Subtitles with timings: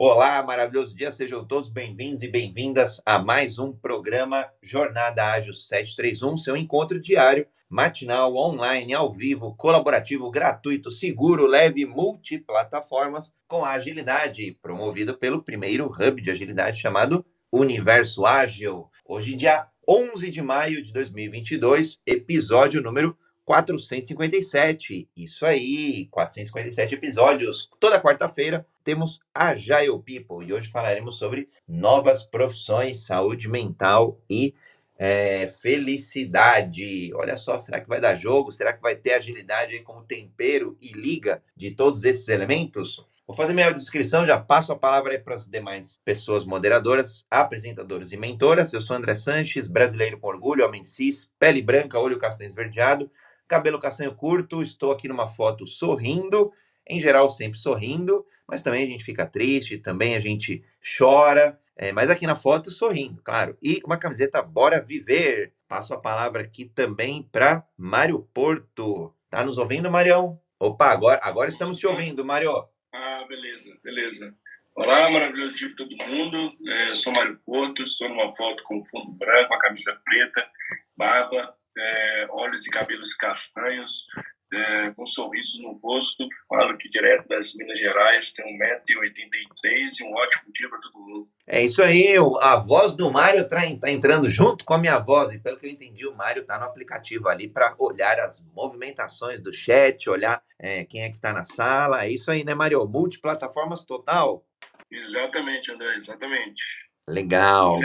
[0.00, 6.38] Olá, maravilhoso dia, sejam todos bem-vindos e bem-vindas a mais um programa Jornada Ágil 731,
[6.38, 15.18] seu encontro diário, matinal, online, ao vivo, colaborativo, gratuito, seguro, leve, multiplataformas, com agilidade, promovido
[15.18, 18.88] pelo primeiro hub de agilidade chamado Universo Ágil.
[19.04, 23.18] Hoje, dia 11 de maio de 2022, episódio número
[23.48, 25.08] 457.
[25.16, 27.70] Isso aí, 457 episódios.
[27.80, 34.54] Toda quarta-feira temos a Agile People e hoje falaremos sobre novas profissões, saúde mental e
[34.98, 37.10] é, felicidade.
[37.14, 38.52] Olha só, será que vai dar jogo?
[38.52, 43.02] Será que vai ter agilidade aí como tempero e liga de todos esses elementos?
[43.26, 48.16] Vou fazer minha descrição, já passo a palavra para as demais pessoas moderadoras, apresentadoras e
[48.18, 48.74] mentoras.
[48.74, 53.10] Eu sou André Sanches, brasileiro com orgulho, homem cis, pele branca, olho castanho esverdeado,
[53.48, 56.52] cabelo castanho curto, estou aqui numa foto sorrindo,
[56.86, 60.62] em geral sempre sorrindo, mas também a gente fica triste, também a gente
[60.98, 63.56] chora, é, mas aqui na foto sorrindo, claro.
[63.62, 65.52] E uma camiseta Bora Viver.
[65.68, 69.14] Passo a palavra aqui também para Mário Porto.
[69.30, 70.40] Tá nos ouvindo, Marião?
[70.58, 72.50] Opa, agora, agora estamos te ouvindo, Mário.
[72.92, 74.34] Ah, beleza, beleza.
[74.74, 76.52] Olá, maravilhoso dia para todo mundo.
[76.66, 80.48] É, sou Mário Porto, estou numa foto com fundo branco, a camisa preta,
[80.96, 84.06] barba, é, olhos e cabelos castanhos,
[84.52, 86.26] é, com um sorriso no rosto.
[86.48, 91.28] Falo aqui direto das Minas Gerais, tenho 1,83m e um ótimo dia para todo mundo.
[91.46, 95.32] É isso aí, a voz do Mário está tá entrando junto com a minha voz,
[95.32, 99.42] e pelo que eu entendi, o Mário está no aplicativo ali para olhar as movimentações
[99.42, 102.04] do chat, olhar é, quem é que está na sala.
[102.04, 102.86] É isso aí, né, Mário?
[102.86, 104.44] Multiplataformas total.
[104.90, 106.62] Exatamente, André, exatamente.
[107.08, 107.78] Legal.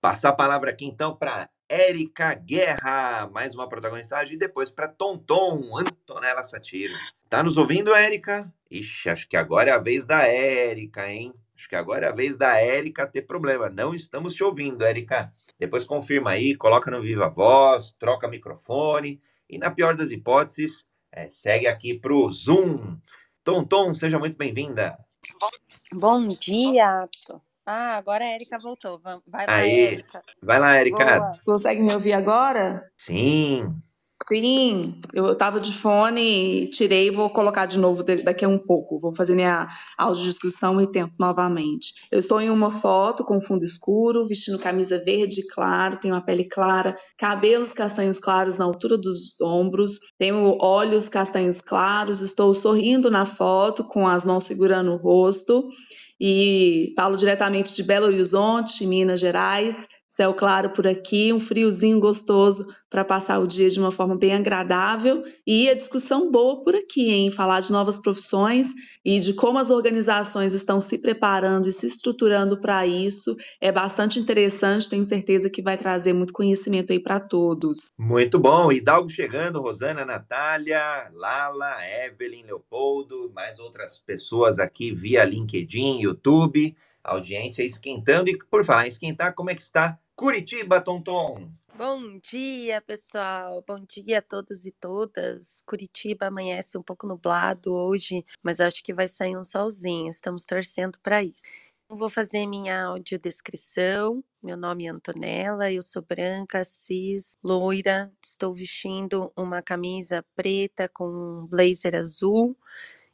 [0.00, 5.76] Passar a palavra aqui então para Érica Guerra, mais uma protagonista, e depois para Tonton,
[5.76, 6.94] Antonella Satiro.
[7.28, 8.52] Tá nos ouvindo, Érica?
[8.70, 11.34] Ixi, acho que agora é a vez da Érica, hein?
[11.56, 13.68] Acho que agora é a vez da Érica ter problema.
[13.68, 15.32] Não estamos te ouvindo, Érica.
[15.58, 21.28] Depois confirma aí, coloca no Viva Voz, troca microfone e, na pior das hipóteses, é,
[21.28, 22.98] segue aqui pro Zoom.
[23.42, 24.98] Tonton, seja muito bem-vinda.
[25.92, 27.06] Bom dia,
[27.66, 29.00] ah, agora a Erika voltou.
[29.26, 30.22] Vai lá, Aí, Erika.
[30.42, 31.32] Vai lá, Erika.
[31.32, 32.88] Você consegue me ouvir agora?
[32.96, 33.74] Sim.
[34.28, 38.98] Sim, eu estava de fone, tirei e vou colocar de novo daqui a um pouco.
[38.98, 41.92] Vou fazer minha audiodescrição e tento novamente.
[42.10, 46.44] Eu estou em uma foto com fundo escuro, vestindo camisa verde claro, tenho uma pele
[46.44, 53.24] clara, cabelos castanhos claros na altura dos ombros, tenho olhos castanhos claros, estou sorrindo na
[53.24, 55.68] foto com as mãos segurando o rosto
[56.20, 59.88] e falo diretamente de Belo Horizonte, Minas Gerais.
[60.16, 64.32] Céu claro por aqui, um friozinho gostoso para passar o dia de uma forma bem
[64.32, 68.72] agradável e a discussão boa por aqui, em falar de novas profissões
[69.04, 73.36] e de como as organizações estão se preparando e se estruturando para isso.
[73.60, 77.88] É bastante interessante, tenho certeza que vai trazer muito conhecimento aí para todos.
[77.98, 78.72] Muito bom.
[78.72, 86.74] Hidalgo chegando, Rosana, Natália, Lala, Evelyn, Leopoldo, mais outras pessoas aqui via LinkedIn, YouTube,
[87.06, 88.28] audiência esquentando.
[88.30, 91.50] E por falar em esquentar, como é que está Curitiba, Tonton?
[91.76, 93.62] Bom dia, pessoal.
[93.68, 95.62] Bom dia a todos e todas.
[95.66, 100.08] Curitiba amanhece um pouco nublado hoje, mas acho que vai sair um solzinho.
[100.08, 101.46] Estamos torcendo para isso.
[101.88, 104.24] Vou fazer minha audiodescrição.
[104.42, 108.10] Meu nome é Antonella, eu sou branca, cis, loira.
[108.24, 112.56] Estou vestindo uma camisa preta com um blazer azul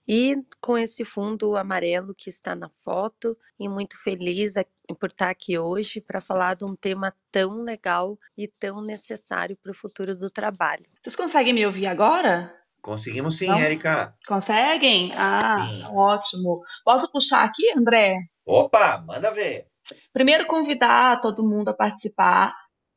[0.06, 4.54] e com esse fundo amarelo que está na foto, e muito feliz
[4.98, 9.70] por estar aqui hoje para falar de um tema tão legal e tão necessário para
[9.70, 10.84] o futuro do trabalho.
[11.00, 12.54] Vocês conseguem me ouvir agora?
[12.82, 13.48] Conseguimos sim?
[13.48, 14.14] Érica.
[14.26, 15.12] Conseguem?
[15.14, 15.84] Ah, sim.
[15.94, 16.62] ótimo.
[16.84, 18.18] Posso puxar aqui, André?
[18.44, 19.68] Opa, manda ver.
[20.12, 22.54] Primeiro, convidar todo mundo a participar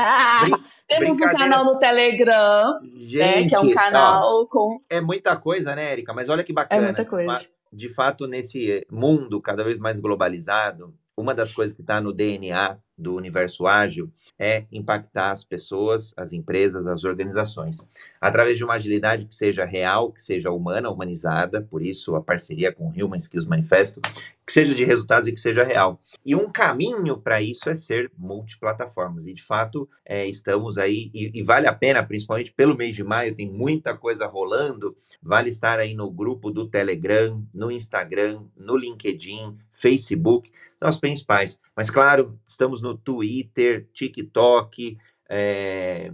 [0.02, 0.46] Ah,
[0.88, 4.80] temos um canal no Telegram, Gente, né, que é um canal ó, com...
[4.90, 6.14] É muita coisa, né, Erika?
[6.14, 6.82] Mas olha que bacana.
[6.82, 7.46] É muita coisa.
[7.72, 12.78] De fato, nesse mundo cada vez mais globalizado, uma das coisas que está no DNA
[13.00, 17.78] do universo ágil é impactar as pessoas, as empresas, as organizações,
[18.20, 22.72] através de uma agilidade que seja real, que seja humana, humanizada, por isso a parceria
[22.72, 24.02] com o Human Skills Manifesto,
[24.50, 26.02] que seja de resultados e que seja real.
[26.26, 29.28] E um caminho para isso é ser multiplataformas.
[29.28, 33.04] E de fato, é, estamos aí, e, e, vale a pena, principalmente pelo mês de
[33.04, 34.98] maio, tem muita coisa rolando.
[35.22, 41.60] Vale estar aí no grupo do Telegram, no Instagram, no LinkedIn, Facebook, são as principais.
[41.80, 44.98] Mas claro, estamos no Twitter, TikTok,
[45.30, 46.12] é,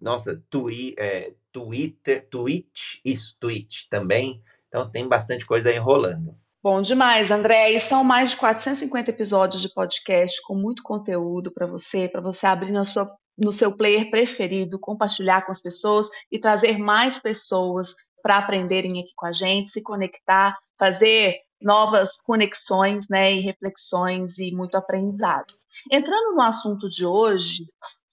[0.00, 4.40] nossa, twi, é, Twitter, Twitch, isso, Twitch também.
[4.68, 6.36] Então tem bastante coisa aí rolando.
[6.62, 7.72] Bom demais, André.
[7.72, 12.46] E são mais de 450 episódios de podcast com muito conteúdo para você, para você
[12.46, 17.96] abrir na sua, no seu player preferido, compartilhar com as pessoas e trazer mais pessoas
[18.22, 24.52] para aprenderem aqui com a gente, se conectar, fazer novas conexões né, e reflexões e
[24.52, 25.54] muito aprendizado.
[25.90, 27.64] Entrando no assunto de hoje,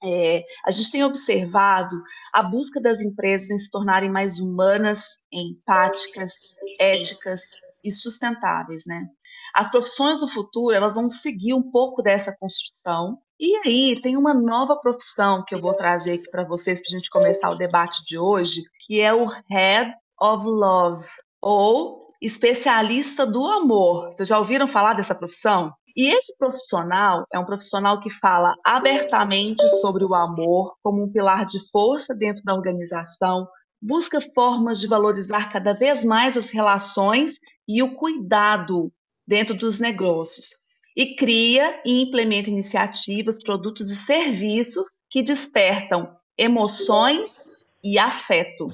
[0.04, 1.96] é, a gente tem observado
[2.34, 6.34] a busca das empresas em se tornarem mais humanas, empáticas,
[6.80, 7.42] éticas
[7.84, 9.08] e sustentáveis, né?
[9.54, 13.18] As profissões do futuro, elas vão seguir um pouco dessa construção.
[13.40, 17.00] E aí, tem uma nova profissão que eu vou trazer aqui para vocês para a
[17.00, 21.08] gente começar o debate de hoje, que é o Head of Love,
[21.42, 24.12] ou especialista do amor.
[24.12, 25.74] Vocês já ouviram falar dessa profissão?
[25.96, 31.44] E esse profissional é um profissional que fala abertamente sobre o amor como um pilar
[31.44, 33.48] de força dentro da organização,
[33.82, 38.92] busca formas de valorizar cada vez mais as relações e o cuidado
[39.28, 40.50] dentro dos negócios.
[40.96, 48.68] E cria e implementa iniciativas, produtos e serviços que despertam emoções e afeto.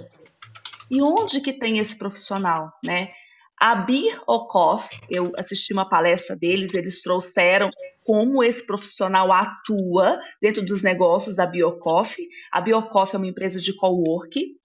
[0.92, 3.12] E onde que tem esse profissional, né?
[3.63, 7.69] A Bir Okoff, eu assisti uma palestra deles, eles trouxeram
[8.04, 12.21] como esse profissional atua dentro dos negócios da Biocoff.
[12.51, 14.57] A Biocoff é uma empresa de coworking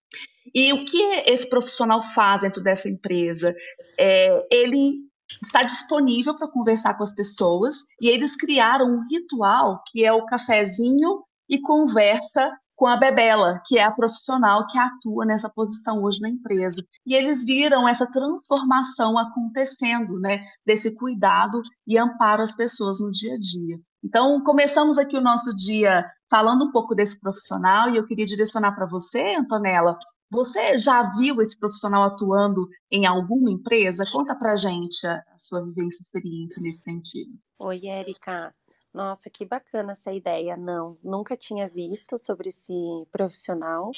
[0.53, 3.55] e o que esse profissional faz dentro dessa empresa?
[3.97, 4.97] É, ele
[5.45, 10.27] está disponível para conversar com as pessoas e eles criaram um ritual que é o
[10.27, 16.21] cafezinho e conversa com a Bebela, que é a profissional que atua nessa posição hoje
[16.21, 16.81] na empresa.
[17.05, 23.35] E eles viram essa transformação acontecendo, né, desse cuidado e amparo às pessoas no dia
[23.35, 23.81] a dia.
[24.03, 28.71] Então, começamos aqui o nosso dia falando um pouco desse profissional e eu queria direcionar
[28.73, 29.99] para você, Antonella.
[30.31, 34.05] Você já viu esse profissional atuando em alguma empresa?
[34.09, 37.37] Conta para gente a sua vivência, experiência nesse sentido.
[37.59, 38.55] Oi, Érica.
[38.93, 40.57] Nossa, que bacana essa ideia.
[40.57, 42.73] Não, nunca tinha visto sobre esse
[43.13, 43.91] profissional.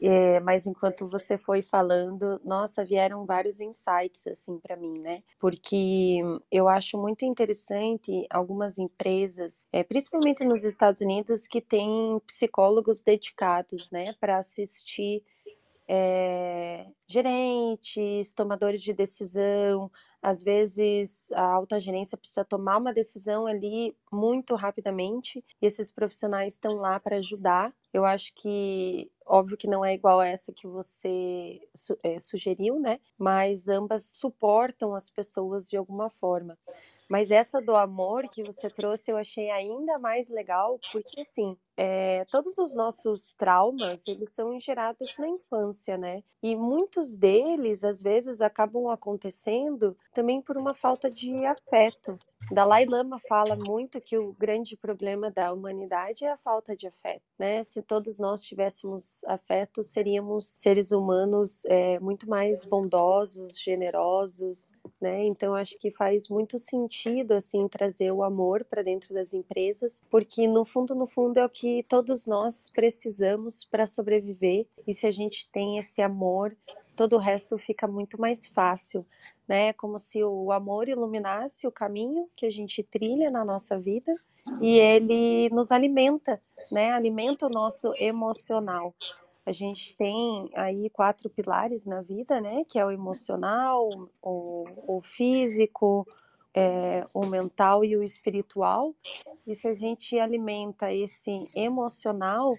[0.00, 5.22] É, mas enquanto você foi falando, nossa, vieram vários insights assim para mim, né?
[5.38, 6.20] Porque
[6.52, 13.90] eu acho muito interessante algumas empresas, é, principalmente nos Estados Unidos, que têm psicólogos dedicados,
[13.90, 15.22] né, para assistir
[15.88, 19.90] é, gerentes, tomadores de decisão,
[20.26, 26.54] às vezes a alta gerência precisa tomar uma decisão ali muito rapidamente e esses profissionais
[26.54, 27.72] estão lá para ajudar.
[27.94, 31.60] Eu acho que, óbvio que não é igual a essa que você
[32.02, 32.98] é, sugeriu, né?
[33.16, 36.58] Mas ambas suportam as pessoas de alguma forma.
[37.08, 42.24] Mas essa do amor que você trouxe eu achei ainda mais legal, porque assim, é,
[42.26, 46.22] todos os nossos traumas, eles são gerados na infância, né?
[46.42, 52.18] E muitos deles, às vezes, acabam acontecendo também por uma falta de afeto.
[52.50, 57.22] Dalai Lama fala muito que o grande problema da humanidade é a falta de afeto,
[57.38, 57.62] né?
[57.62, 65.24] Se todos nós tivéssemos afeto, seríamos seres humanos é, muito mais bondosos, generosos, né?
[65.24, 70.46] Então acho que faz muito sentido assim trazer o amor para dentro das empresas, porque
[70.46, 74.66] no fundo, no fundo é o que todos nós precisamos para sobreviver.
[74.86, 76.56] E se a gente tem esse amor,
[76.96, 79.06] todo o resto fica muito mais fácil,
[79.46, 79.72] né?
[79.74, 84.14] Como se o amor iluminasse o caminho que a gente trilha na nossa vida
[84.60, 86.92] e ele nos alimenta, né?
[86.92, 88.94] Alimenta o nosso emocional.
[89.44, 92.64] A gente tem aí quatro pilares na vida, né?
[92.64, 93.88] Que é o emocional,
[94.20, 96.04] o, o físico,
[96.54, 98.94] é, o mental e o espiritual.
[99.46, 102.56] E se a gente alimenta esse emocional,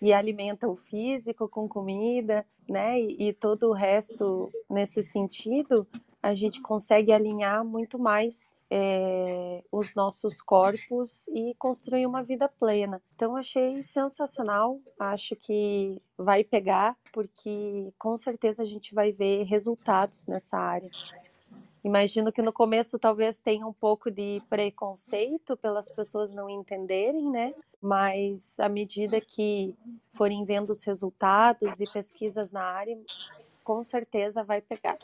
[0.00, 3.00] e alimenta o físico com comida, né?
[3.00, 5.86] E, e, todo o resto nesse sentido,
[6.22, 13.02] a gente consegue alinhar muito mais é, os nossos corpos e construir uma vida plena.
[13.14, 14.78] Então, achei sensacional.
[14.98, 20.90] Acho que vai pegar, porque com certeza a gente vai ver resultados nessa área.
[21.84, 27.54] Imagino que no começo talvez tenha um pouco de preconceito pelas pessoas não entenderem, né?
[27.80, 29.74] Mas à medida que
[30.10, 32.98] forem vendo os resultados e pesquisas na área,
[33.62, 34.98] com certeza vai pegar.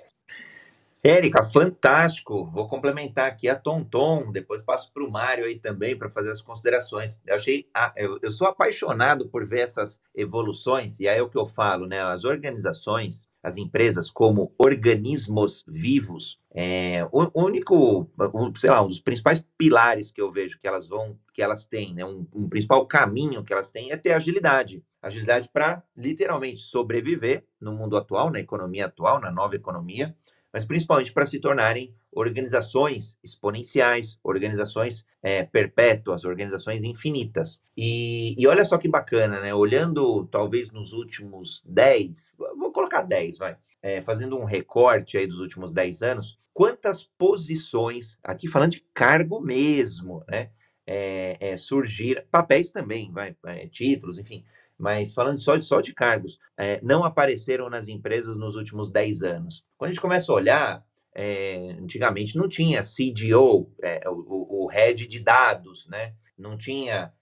[1.07, 2.47] Érica, fantástico.
[2.47, 6.41] Vou complementar aqui a Tonton, depois passo para o Mário aí também para fazer as
[6.41, 7.15] considerações.
[7.27, 11.37] Eu achei, eu, eu, sou apaixonado por ver essas evoluções, e aí é o que
[11.37, 12.01] eu falo, né?
[12.01, 18.11] As organizações, as empresas como organismos vivos, é, o único,
[18.57, 21.93] sei lá, um dos principais pilares que eu vejo que elas vão, que elas têm,
[21.93, 22.03] né?
[22.07, 24.83] Um, um principal caminho que elas têm é ter agilidade.
[25.03, 30.17] Agilidade para literalmente sobreviver no mundo atual, na economia atual, na nova economia
[30.55, 37.61] mas principalmente para se tornarem organizações exponenciais, organizações é, perpétuas, organizações infinitas.
[37.77, 39.53] E, e, olha só que bacana, né?
[39.53, 45.41] Olhando talvez nos últimos 10, vou colocar 10, vai, é, fazendo um recorte aí dos
[45.41, 50.51] últimos 10 anos, quantas posições, aqui falando de cargo mesmo, né?
[50.87, 54.45] É, é, surgir, papéis também, vai, é, títulos, enfim,
[54.79, 59.65] mas falando só, só de cargos, é, não apareceram nas empresas nos últimos 10 anos.
[59.77, 65.07] Quando a gente começa a olhar, é, antigamente não tinha CDO, é, o, o head
[65.07, 66.15] de dados, né?
[66.37, 67.13] não tinha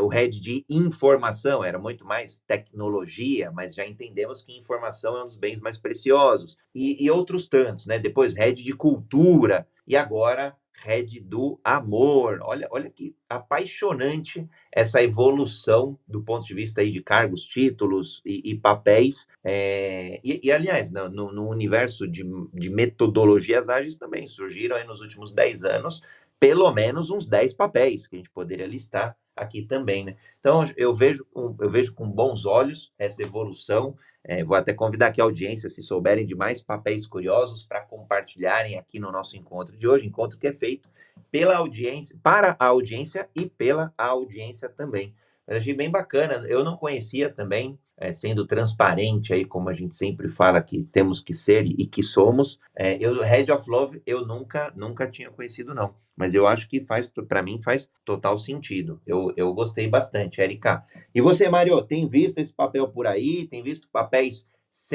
[0.00, 5.26] o head de informação, era muito mais tecnologia, mas já entendemos que informação é um
[5.26, 6.56] dos bens mais preciosos.
[6.72, 7.98] E, e outros tantos, né?
[7.98, 12.40] Depois, head de cultura, e agora Red do Amor.
[12.42, 18.52] Olha, olha que apaixonante essa evolução do ponto de vista aí de cargos, títulos e,
[18.52, 19.26] e papéis.
[19.44, 25.00] É, e, e, aliás, no, no universo de, de, metodologias ágeis também surgiram aí nos
[25.00, 26.02] últimos 10 anos
[26.40, 30.16] pelo menos uns 10 papéis que a gente poderia listar aqui também, né?
[30.40, 35.20] Então, eu vejo, eu vejo com bons olhos essa evolução é, vou até convidar aqui
[35.20, 39.86] a audiência, se souberem de mais papéis curiosos, para compartilharem aqui no nosso encontro de
[39.86, 40.88] hoje, encontro que é feito
[41.30, 45.14] pela audiência, para a audiência e pela audiência também.
[45.46, 49.94] Mas achei bem bacana, eu não conhecia também é, sendo transparente aí, como a gente
[49.94, 52.58] sempre fala que temos que ser e que somos.
[52.76, 55.94] É, eu, Head of Love, eu nunca, nunca tinha conhecido, não.
[56.16, 59.00] Mas eu acho que faz, para mim, faz total sentido.
[59.06, 60.84] Eu, eu gostei bastante, Erika.
[61.14, 63.46] E você, Mário, tem visto esse papel por aí?
[63.48, 64.46] Tem visto papéis.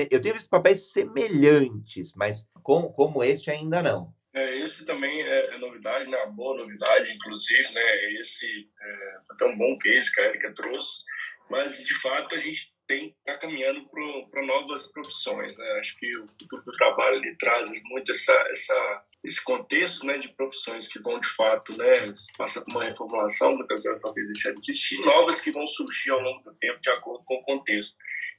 [0.10, 4.14] Eu tenho visto papéis semelhantes, mas como, como este ainda não.
[4.34, 6.18] É, esse também é, é novidade, né?
[6.24, 8.14] Uma boa novidade, inclusive, né?
[8.20, 11.04] Esse é, tão bom case que a Erika trouxe,
[11.50, 13.90] mas de fato a gente tem está caminhando
[14.30, 15.58] para novas profissões.
[15.58, 15.66] Né?
[15.80, 20.30] Acho que o futuro do trabalho ele traz muito essa, essa, esse contexto né, de
[20.30, 24.60] profissões que vão, de fato, né, passa por uma reformulação, muitas vezes talvez deixar de
[24.60, 27.96] existir, novas que vão surgir ao longo do tempo de acordo com o contexto.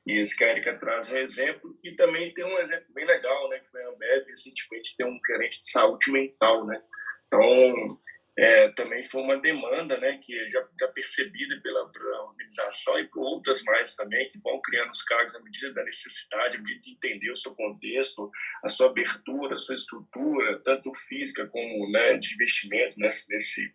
[0.07, 3.49] E esse que a Erika traz um exemplo, e também tem um exemplo bem legal,
[3.49, 6.81] né, que foi a Ambev, recentemente tem um gerente de saúde mental, né?
[7.27, 7.87] Então,
[8.37, 13.07] é, também foi uma demanda né, que é já, já percebida pela, pela, organização e
[13.07, 16.81] por outras mais também, que vão criando os cargos à medida da necessidade, à medida
[16.81, 18.29] de entender o seu contexto,
[18.65, 23.73] a sua abertura, a sua estrutura, tanto física como né, de investimento nesse, nesse,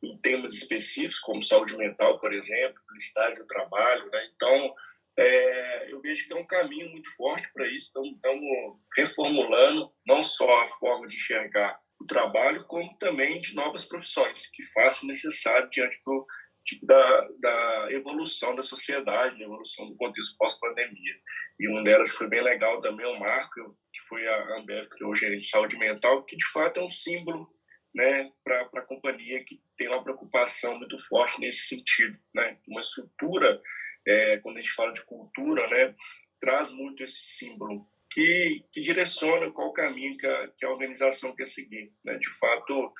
[0.00, 4.08] em temas específicos, como saúde mental, por exemplo, felicidade do trabalho.
[4.12, 4.30] Né?
[4.36, 4.74] Então,
[5.16, 10.62] é, eu vejo que tem um caminho muito forte para isso, estamos reformulando não só
[10.62, 16.00] a forma de enxergar o trabalho, como também de novas profissões, que façam necessário diante
[16.04, 16.26] do
[16.64, 21.14] tipo da, da evolução da sociedade, da evolução do contexto pós-pandemia.
[21.58, 25.10] E uma delas foi bem legal também, o Marco, que foi a Amber, que criou
[25.10, 27.48] o gerente de saúde mental, que de fato é um símbolo
[27.94, 32.18] né, para a companhia que tem uma preocupação muito forte nesse sentido.
[32.34, 32.58] Né?
[32.68, 33.60] Uma estrutura,
[34.06, 35.94] é, quando a gente fala de cultura, né,
[36.40, 41.34] traz muito esse símbolo que, que direciona qual o caminho que a, que a organização
[41.34, 41.92] quer seguir.
[42.04, 42.16] Né?
[42.18, 42.92] De fato,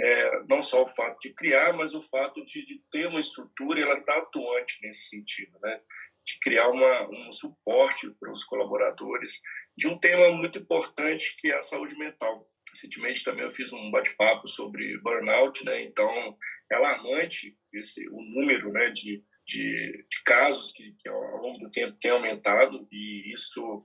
[0.00, 3.80] é, não só o fato de criar, mas o fato de, de ter uma estrutura
[3.80, 5.80] e ela está atuante nesse sentido, né?
[6.24, 9.40] de criar uma, um suporte para os colaboradores
[9.76, 12.50] de um tema muito importante que é a saúde mental.
[12.72, 15.82] Recentemente também eu fiz um bate-papo sobre burnout, né?
[15.84, 16.36] então
[16.70, 21.70] é alarmante esse, o número né, de, de, de casos que, que ao longo do
[21.70, 23.84] tempo tem aumentado e isso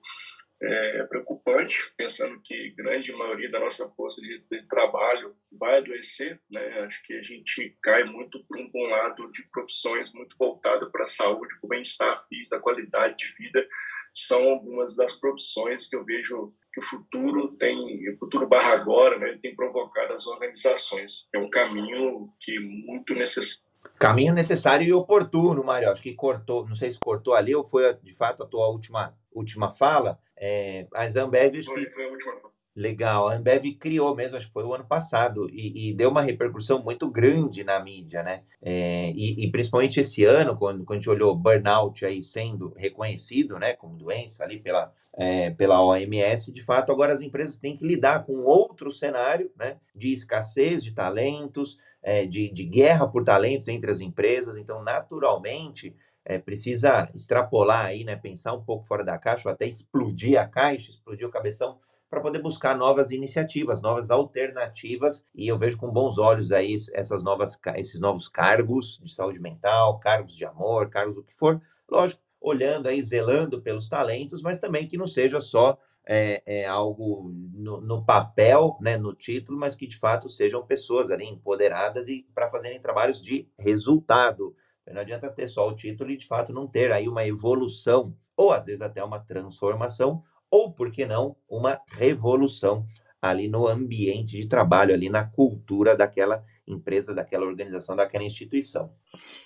[0.63, 6.61] é preocupante, pensando que grande maioria da nossa força de, de trabalho vai adoecer, né?
[6.81, 11.07] Acho que a gente cai muito para um, lado de profissões muito voltadas para a
[11.07, 13.67] saúde, para o bem-estar físico, a qualidade de vida,
[14.13, 19.17] são algumas das profissões que eu vejo que o futuro tem, o futuro barra agora,
[19.17, 21.27] né, tem provocado as organizações.
[21.33, 23.65] É um caminho que muito necessário.
[23.97, 25.89] Caminho necessário e oportuno, Mário.
[25.89, 29.15] Acho que cortou, não sei se cortou ali ou foi de fato a tua última
[29.33, 32.51] última fala, é, a Zambev, foi, foi a última.
[32.73, 36.21] Legal, a Ambev criou mesmo, acho que foi o ano passado, e, e deu uma
[36.21, 38.43] repercussão muito grande na mídia, né?
[38.61, 43.59] É, e, e, principalmente esse ano, quando, quando a gente olhou burnout aí sendo reconhecido,
[43.59, 47.85] né, como doença ali pela, é, pela OMS, de fato, agora as empresas têm que
[47.85, 53.67] lidar com outro cenário, né, de escassez de talentos, é, de, de guerra por talentos
[53.67, 55.93] entre as empresas, então, naturalmente,
[56.25, 60.47] é, precisa extrapolar aí, né, pensar um pouco fora da caixa, ou até explodir a
[60.47, 65.89] caixa, explodir o cabeção, para poder buscar novas iniciativas, novas alternativas, e eu vejo com
[65.89, 71.15] bons olhos aí essas novas, esses novos cargos de saúde mental, cargos de amor, cargos
[71.15, 75.77] do que for, lógico, olhando aí, zelando pelos talentos, mas também que não seja só
[76.05, 81.11] é, é algo no, no, papel, né, no título, mas que de fato sejam pessoas
[81.11, 84.55] ali empoderadas e para fazerem trabalhos de resultado.
[84.91, 88.51] Não adianta ter só o título e de fato não ter aí uma evolução ou
[88.51, 92.85] às vezes até uma transformação ou, por que não, uma revolução
[93.21, 98.91] ali no ambiente de trabalho, ali na cultura daquela empresa, daquela organização, daquela instituição.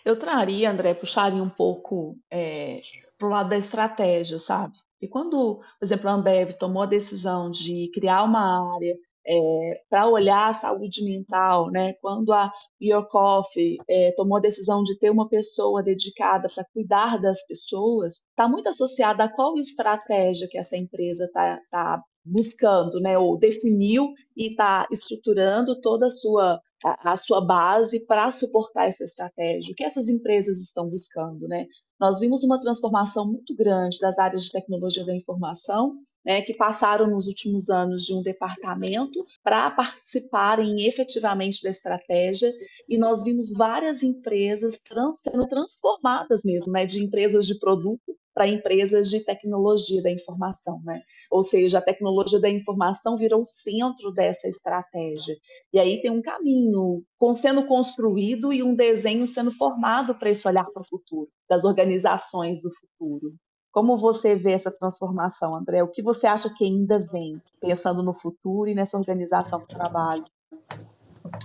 [0.03, 2.81] Eu traria, André, puxaria um pouco é,
[3.17, 4.73] para o lado da estratégia, sabe?
[5.01, 8.95] E quando, por exemplo, a Ambev tomou a decisão de criar uma área
[9.27, 11.93] é, para olhar a saúde mental, né?
[12.01, 12.51] Quando a
[12.81, 18.21] Your Coffee é, tomou a decisão de ter uma pessoa dedicada para cuidar das pessoas,
[18.29, 23.17] está muito associada a qual estratégia que essa empresa está tá buscando, né?
[23.17, 29.03] Ou definiu e está estruturando toda a sua a, a sua base para suportar essa
[29.03, 29.71] estratégia.
[29.71, 31.65] O que essas empresas estão buscando, né?
[31.99, 37.07] Nós vimos uma transformação muito grande das áreas de tecnologia da informação, né, que passaram
[37.07, 42.51] nos últimos anos de um departamento para participarem efetivamente da estratégia,
[42.89, 48.49] e nós vimos várias empresas trans, sendo transformadas mesmo, né, de empresas de produto para
[48.49, 51.01] empresas de tecnologia da informação, né?
[51.31, 55.37] Ou seja, a tecnologia da informação virou o centro dessa estratégia.
[55.71, 57.01] E aí tem um caminho
[57.33, 62.63] sendo construído e um desenho sendo formado para esse olhar para o futuro, das organizações
[62.63, 63.29] do futuro.
[63.71, 65.81] Como você vê essa transformação, André?
[65.81, 70.25] O que você acha que ainda vem, pensando no futuro e nessa organização do trabalho?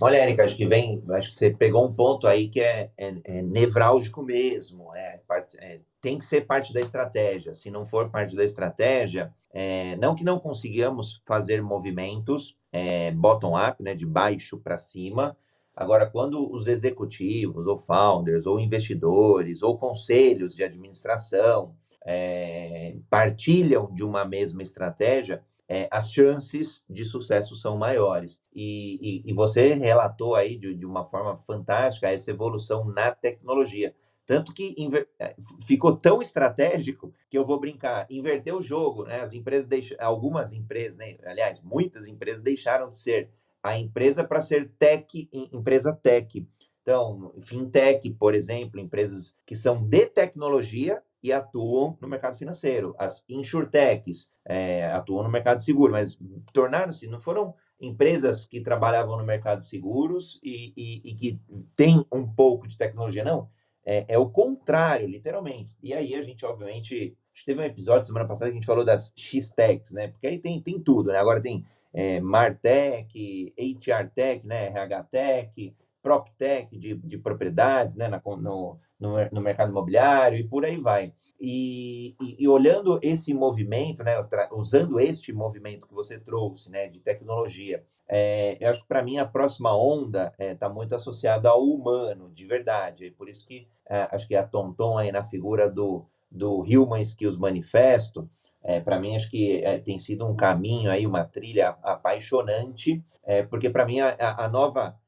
[0.00, 3.14] Olha, Érica, acho que vem, acho que você pegou um ponto aí que é, é,
[3.24, 5.20] é nevrálgico mesmo, é,
[5.58, 7.54] é, tem que ser parte da estratégia.
[7.54, 13.82] Se não for parte da estratégia, é, não que não consigamos fazer movimentos é, bottom-up,
[13.82, 15.36] né, de baixo para cima.
[15.76, 21.74] Agora, quando os executivos, ou founders, ou investidores, ou conselhos de administração
[22.04, 28.40] é, partilham de uma mesma estratégia, é, as chances de sucesso são maiores.
[28.52, 33.94] E, e, e você relatou aí de, de, uma forma fantástica essa evolução na tecnologia.
[34.26, 34.74] Tanto que
[35.18, 35.34] é,
[35.66, 39.20] ficou tão estratégico que eu vou brincar, inverter o jogo, né?
[39.20, 41.16] As empresas deixam, algumas empresas, né?
[41.24, 43.28] aliás, muitas empresas deixaram de ser
[43.62, 46.46] a empresa para ser tech, empresa tech.
[46.82, 52.94] Então, fintech, por exemplo, empresas que são de tecnologia e atuam no mercado financeiro.
[52.98, 56.18] As insurtechs é, atuam no mercado seguro, mas
[56.52, 61.40] tornaram-se, não foram empresas que trabalhavam no mercado de seguros e, e, e que
[61.76, 63.48] têm um pouco de tecnologia, não.
[63.90, 65.76] É, é, o contrário, literalmente.
[65.82, 68.84] E aí a gente, obviamente, que teve um episódio semana passada que a gente falou
[68.84, 70.06] das X-Techs, né?
[70.06, 71.18] Porque aí tem, tem tudo, né?
[71.18, 74.68] Agora tem é, Martech, HR-Tech, né?
[74.68, 78.06] RH-Tech, PropTech de, de propriedades, né?
[78.06, 81.12] Na, no, no, no, mercado imobiliário e por aí vai.
[81.40, 84.14] E, e, e olhando esse movimento, né,
[84.52, 89.18] usando este movimento que você trouxe, né, de tecnologia, é, eu acho que para mim
[89.18, 93.06] a próxima onda está é, tá muito associada ao humano, de verdade.
[93.06, 97.00] E por isso que é, acho que a Tonton aí na figura do, do Human
[97.00, 98.28] Skills Manifesto,
[98.64, 103.44] é, para mim acho que é, tem sido um caminho aí, uma trilha apaixonante, é,
[103.44, 104.98] porque para mim a, a, nova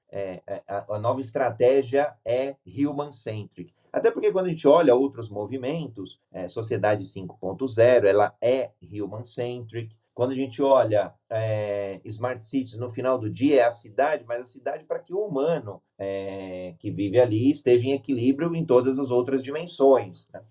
[0.68, 3.74] a, a nova estratégia é human centric.
[3.92, 9.94] Até porque quando a gente olha outros movimentos, é, Sociedade 5.0, ela é human-centric.
[10.14, 14.42] Quando a gente olha é, Smart Cities, no final do dia é a cidade, mas
[14.42, 18.98] a cidade para que o humano é, que vive ali esteja em equilíbrio em todas
[18.98, 20.28] as outras dimensões.
[20.32, 20.42] Né?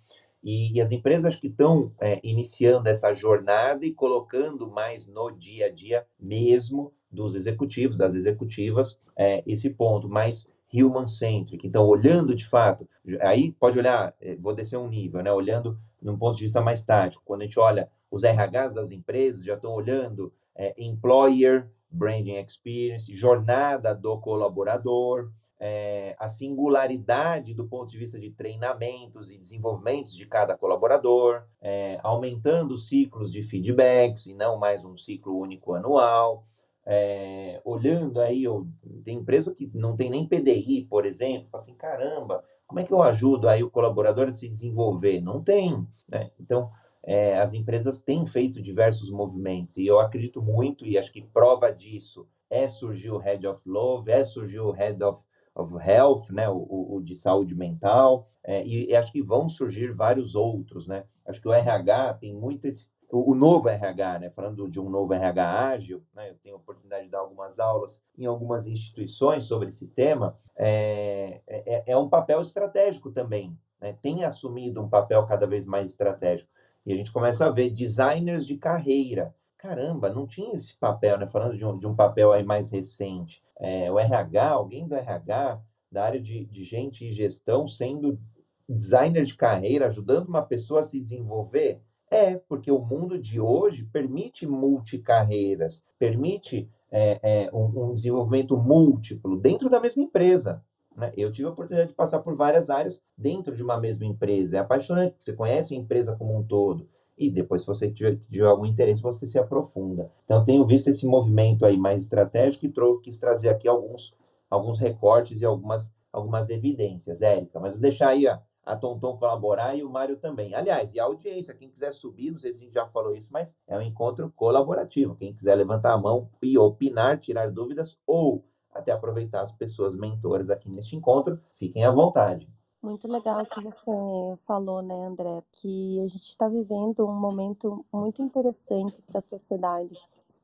[0.43, 5.67] E, e, as empresas que estão é, iniciando essa jornada e colocando mais no dia
[5.67, 10.09] a dia mesmo dos executivos, das executivas, é, esse ponto.
[10.09, 11.67] Mas human-centric.
[11.67, 12.87] Então, olhando de fato,
[13.19, 15.31] aí pode olhar, vou descer um nível, né?
[15.31, 17.21] Olhando num ponto de vista mais tático.
[17.25, 23.13] Quando a gente olha os RHs das empresas, já estão olhando é, employer branding experience,
[23.15, 30.25] jornada do colaborador, é, a singularidade do ponto de vista de treinamentos e desenvolvimentos de
[30.25, 36.43] cada colaborador, é, aumentando os ciclos de feedbacks e não mais um ciclo único anual.
[36.83, 38.67] É, olhando aí, eu,
[39.03, 42.91] tem empresa que não tem nem PDI, por exemplo, fala assim, caramba, como é que
[42.91, 45.21] eu ajudo aí o colaborador a se desenvolver?
[45.21, 46.31] Não tem, né?
[46.39, 46.71] Então,
[47.03, 51.71] é, as empresas têm feito diversos movimentos e eu acredito muito e acho que prova
[51.71, 55.21] disso é surgir o Head of Love, é surgir o Head of
[55.55, 59.91] of Health, né, o, o de saúde mental, é, e, e, acho que vão surgir
[59.93, 61.05] vários outros, né?
[61.25, 64.29] Acho que o RH tem muito esse, o, o, novo RH, né?
[64.31, 66.31] Falando de um novo RH ágil, né?
[66.31, 70.35] Eu tenho a oportunidade de dar algumas aulas em algumas instituições sobre esse tema.
[70.55, 73.95] É, é, é um papel estratégico também, né?
[74.01, 76.49] Tem assumido um papel cada vez mais estratégico.
[76.85, 79.33] E a gente começa a ver designers de carreira.
[79.57, 81.27] Caramba, não tinha esse papel, né?
[81.27, 85.61] Falando de um, de um papel aí mais recente é, o RH, alguém do RH,
[85.91, 88.19] da área de, de gente e gestão, sendo
[88.67, 91.79] designer de carreira, ajudando uma pessoa a se desenvolver?
[92.09, 99.37] É, porque o mundo de hoje permite multicarreiras, permite é, é, um, um, desenvolvimento múltiplo
[99.37, 100.61] dentro da mesma empresa.
[100.95, 101.11] Né?
[101.15, 104.57] Eu tive a oportunidade de passar por várias áreas dentro de uma mesma empresa.
[104.57, 106.87] É apaixonante, você conhece a empresa como um todo
[107.21, 110.11] e depois, se você tiver, tiver, algum interesse, você se aprofunda.
[110.25, 114.11] Então, tenho visto esse movimento aí mais estratégico e trou quis trazer aqui alguns,
[114.49, 117.59] alguns recortes e algumas, algumas evidências, Érica.
[117.59, 120.55] Mas vou deixar aí a, a Tonton colaborar e o Mário também.
[120.55, 123.29] Aliás, e a audiência, quem quiser subir, não sei se a gente já falou isso,
[123.31, 125.15] mas é um encontro colaborativo.
[125.15, 128.43] Quem quiser levantar a mão e opinar, tirar dúvidas ou
[128.73, 132.49] até aproveitar as pessoas mentoras aqui neste encontro, fiquem à vontade.
[132.81, 138.23] Muito legal que você falou, né, André, que a gente está vivendo um momento muito
[138.23, 139.95] interessante para a sociedade,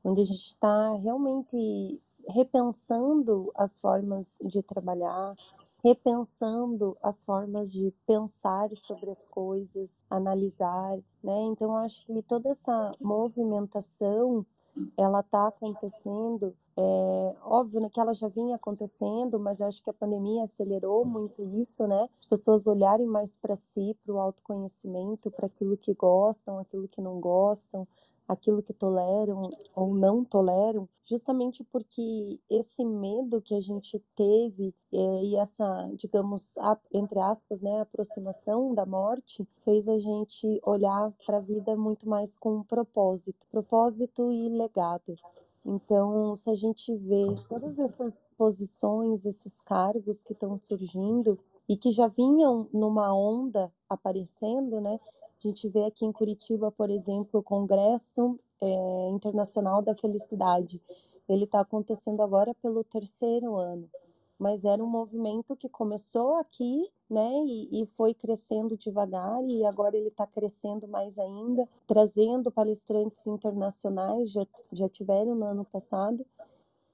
[0.04, 5.34] onde a gente está realmente repensando as formas de trabalhar,
[5.82, 11.40] repensando as formas de pensar sobre as coisas, analisar, né?
[11.42, 14.46] Então acho que toda essa movimentação
[14.96, 19.90] ela está acontecendo é óbvio né, que ela já vinha acontecendo, mas eu acho que
[19.90, 22.08] a pandemia acelerou muito isso, né?
[22.20, 27.00] As pessoas olharem mais para si, para o autoconhecimento, para aquilo que gostam, aquilo que
[27.00, 27.86] não gostam,
[28.28, 35.24] aquilo que toleram ou não toleram, justamente porque esse medo que a gente teve é,
[35.24, 41.38] e essa, digamos, a, entre aspas, né, aproximação da morte, fez a gente olhar para
[41.38, 45.16] a vida muito mais com um propósito, propósito e legado.
[45.64, 51.38] Então, se a gente vê todas essas posições, esses cargos que estão surgindo
[51.68, 54.98] e que já vinham numa onda aparecendo, né?
[55.38, 60.80] A gente vê aqui em Curitiba, por exemplo, o Congresso é, Internacional da Felicidade.
[61.28, 63.88] Ele está acontecendo agora pelo terceiro ano
[64.38, 69.96] mas era um movimento que começou aqui, né, e, e foi crescendo devagar, e agora
[69.96, 76.24] ele está crescendo mais ainda, trazendo palestrantes internacionais, já, já tiveram no ano passado,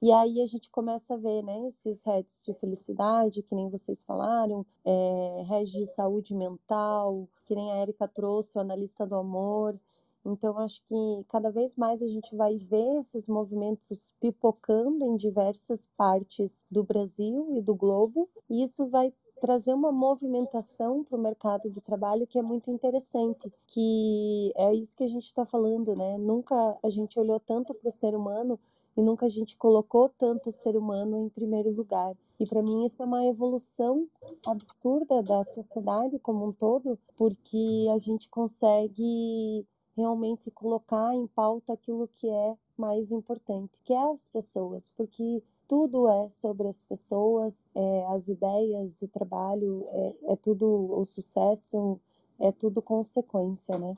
[0.05, 4.03] e aí a gente começa a ver, né, esses heads de felicidade, que nem vocês
[4.03, 9.79] falaram, é, heads de saúde mental, que nem a Erika trouxe, o analista do amor,
[10.25, 15.87] então, acho que cada vez mais a gente vai ver esses movimentos pipocando em diversas
[15.99, 21.69] partes do Brasil e do globo, e isso vai trazer uma movimentação para o mercado
[21.69, 26.17] de trabalho que é muito interessante, que é isso que a gente está falando, né?
[26.17, 28.59] Nunca a gente olhou tanto para o ser humano
[28.97, 32.17] e nunca a gente colocou tanto o ser humano em primeiro lugar.
[32.39, 34.09] E para mim isso é uma evolução
[34.47, 42.09] absurda da sociedade como um todo, porque a gente consegue realmente colocar em pauta aquilo
[42.09, 48.07] que é mais importante, que é as pessoas, porque tudo é sobre as pessoas, é,
[48.09, 52.01] as ideias, o trabalho, é, é, tudo o sucesso,
[52.39, 53.97] é tudo consequência, né?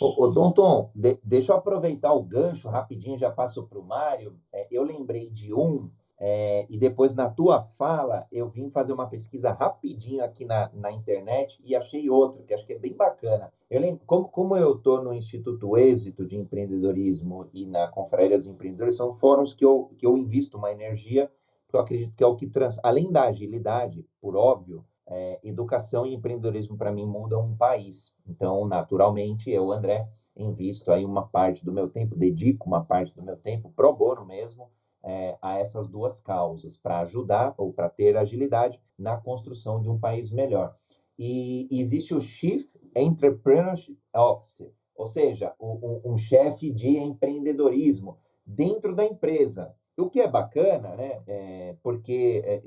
[0.00, 3.84] Ô, ô Tom Tom, de, deixa eu aproveitar o gancho rapidinho, já passo para o
[3.84, 4.36] Mário.
[4.52, 9.06] É, eu lembrei de um é, e depois, na tua fala, eu vim fazer uma
[9.06, 13.52] pesquisa rapidinho aqui na, na internet e achei outro, que acho que é bem bacana.
[13.68, 18.46] Eu lembro, como, como eu estou no Instituto Êxito de Empreendedorismo e na Confraria dos
[18.46, 21.30] Empreendedores, são fóruns que eu, que eu invisto uma energia,
[21.68, 22.78] que eu acredito que é o que trans...
[22.82, 28.15] Além da agilidade, por óbvio, é, educação e empreendedorismo para mim mudam um país.
[28.28, 33.22] Então, naturalmente, eu, André, invisto aí uma parte do meu tempo, dedico uma parte do
[33.22, 34.68] meu tempo, pro bono mesmo,
[35.02, 39.98] é, a essas duas causas, para ajudar ou para ter agilidade na construção de um
[39.98, 40.74] país melhor.
[41.18, 49.04] E existe o Chief Entrepreneurship Officer, ou seja, um, um chefe de empreendedorismo dentro da
[49.04, 49.74] empresa.
[49.96, 51.22] O que é bacana, né?
[51.26, 52.62] É, porque é,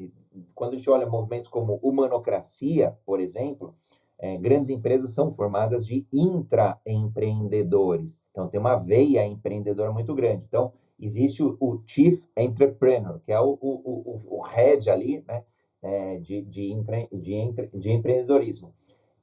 [0.56, 3.76] quando a gente olha movimentos como humanocracia, por exemplo,
[4.20, 8.22] é, grandes empresas são formadas de intraempreendedores.
[8.32, 10.44] Então, tem uma veia empreendedora muito grande.
[10.48, 15.44] Então, existe o, o Chief Entrepreneur, que é o, o, o, o head ali, né?
[15.82, 16.76] É, de, de,
[17.14, 18.74] de, de empreendedorismo.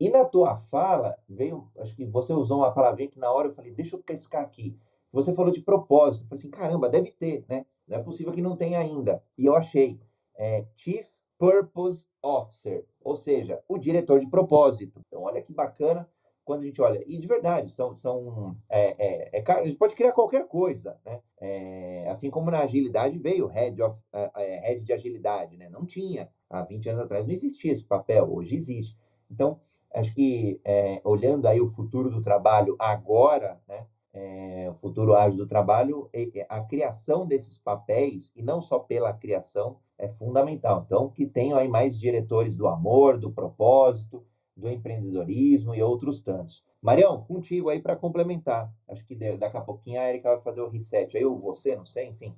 [0.01, 3.55] E na tua fala, veio, acho que você usou uma palavrinha que na hora eu
[3.55, 4.75] falei, deixa eu pescar aqui.
[5.13, 6.25] Você falou de propósito.
[6.25, 7.67] Eu falei assim, caramba, deve ter, né?
[7.87, 9.23] Não é possível que não tenha ainda.
[9.37, 10.01] E eu achei.
[10.39, 11.07] É, Chief
[11.39, 15.01] Purpose Officer, ou seja, o diretor de propósito.
[15.07, 16.09] Então, olha que bacana
[16.45, 17.03] quando a gente olha.
[17.07, 17.95] E de verdade, são.
[17.95, 21.21] são é, é, é a gente pode criar qualquer coisa, né?
[21.39, 25.69] É, assim como na agilidade veio head, of, é, head de agilidade, né?
[25.69, 26.31] Não tinha.
[26.49, 28.97] Há 20 anos atrás não existia esse papel, hoje existe.
[29.31, 29.61] Então,
[29.93, 35.39] acho que é, olhando aí o futuro do trabalho agora, né, é, o futuro ágil
[35.39, 36.09] do trabalho,
[36.49, 40.83] a criação desses papéis, e não só pela criação, é fundamental.
[40.87, 44.25] Então, que tenham aí mais diretores do amor, do propósito,
[44.57, 46.65] do empreendedorismo e outros tantos.
[46.81, 48.73] Marião, contigo aí para complementar.
[48.89, 51.87] Acho que daqui a pouquinho a Erika vai fazer o reset aí, ou você, não
[51.87, 52.35] sei, enfim.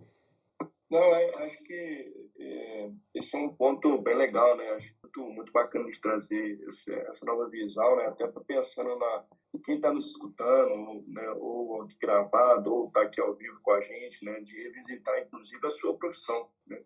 [0.90, 4.70] Não, é, acho que é, esse é um ponto bem legal, né?
[4.70, 8.06] Acho muito, muito bacana de trazer esse, essa nova visão, né?
[8.06, 9.24] Até pensando na
[9.64, 11.30] quem está nos escutando, né?
[11.38, 14.40] Ou gravado, ou está aqui ao vivo com a gente, né?
[14.40, 16.80] De revisitar, inclusive, a sua profissão, né?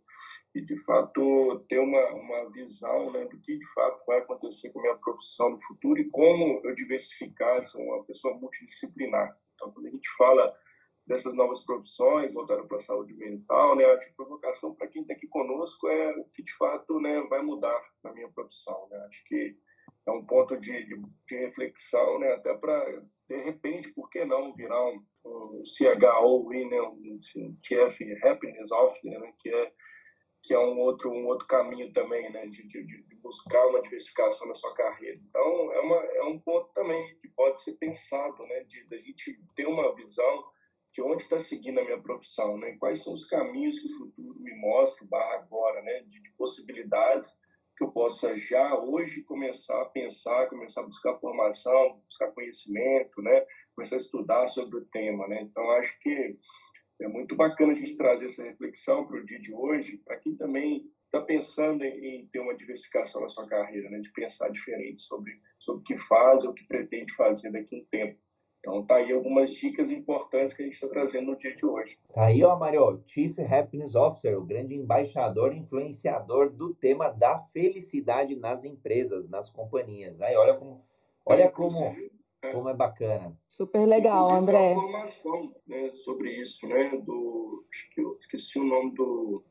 [0.55, 4.81] E, de fato, ter uma, uma visão né, do que, de fato, vai acontecer com
[4.81, 9.35] a minha profissão no futuro e como eu diversificar, sou uma pessoa multidisciplinar.
[9.55, 10.55] Então, quando a gente fala
[11.07, 13.85] dessas novas profissões voltadas para a saúde mental, né?
[13.85, 17.21] Acho que a provocação para quem está aqui conosco é o que de fato, né,
[17.29, 18.99] vai mudar na minha profissão, né?
[19.09, 19.57] Acho que
[20.07, 22.33] é um ponto de, de, de reflexão, né?
[22.35, 26.83] Até para de repente, por que não virar um, um CHO, né?
[26.83, 27.21] um
[27.63, 29.33] TF Happiness Officer, né?
[29.41, 29.73] Que é
[30.43, 32.47] que é um outro um outro caminho também, né?
[32.47, 35.19] De, de, de buscar uma diversificação na sua carreira.
[35.29, 38.65] Então é uma é um ponto também que pode ser pensado, né?
[38.65, 40.45] De da gente ter uma visão
[40.93, 42.77] de onde está seguindo a minha profissão, né?
[42.79, 46.01] Quais são os caminhos que o futuro me mostra, agora, né?
[46.03, 47.31] De, de, possibilidades
[47.77, 53.47] que eu possa já hoje começar a pensar, começar a buscar formação, buscar conhecimento, né?
[53.75, 55.43] Começar a estudar sobre o tema, né?
[55.43, 56.37] Então acho que
[57.03, 60.37] é muito bacana a gente trazer essa reflexão para o dia de hoje, para quem
[60.37, 63.99] também está pensando em, ter uma diversificação na sua carreira, né?
[64.01, 67.79] De pensar diferente sobre sobre o que faz ou o que pretende fazer daqui a
[67.79, 68.19] um tempo.
[68.59, 71.99] Então, tá aí algumas dicas importantes que a gente está trazendo no dia de hoje.
[72.15, 78.37] Tá aí, ó, Mario, Chief Happiness Officer, o grande embaixador, influenciador do tema da felicidade
[78.37, 80.21] nas empresas, nas companhias.
[80.21, 80.81] Aí, olha como,
[81.27, 82.09] olha como, é.
[82.51, 83.37] Como é bacana.
[83.49, 84.75] Super legal, André.
[84.75, 86.91] Tem informação né, sobre isso, né?
[87.05, 89.45] Do, acho que eu esqueci o nome do,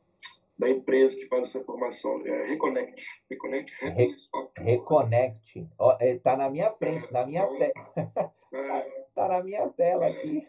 [0.57, 3.03] da empresa que faz essa formação, é Reconnect.
[3.29, 4.15] Reconnect Re,
[4.59, 5.67] Reconnect.
[5.79, 8.33] Ó, é, tá na minha frente, é, na minha então, tela.
[8.53, 10.45] É, Está na minha tela aqui.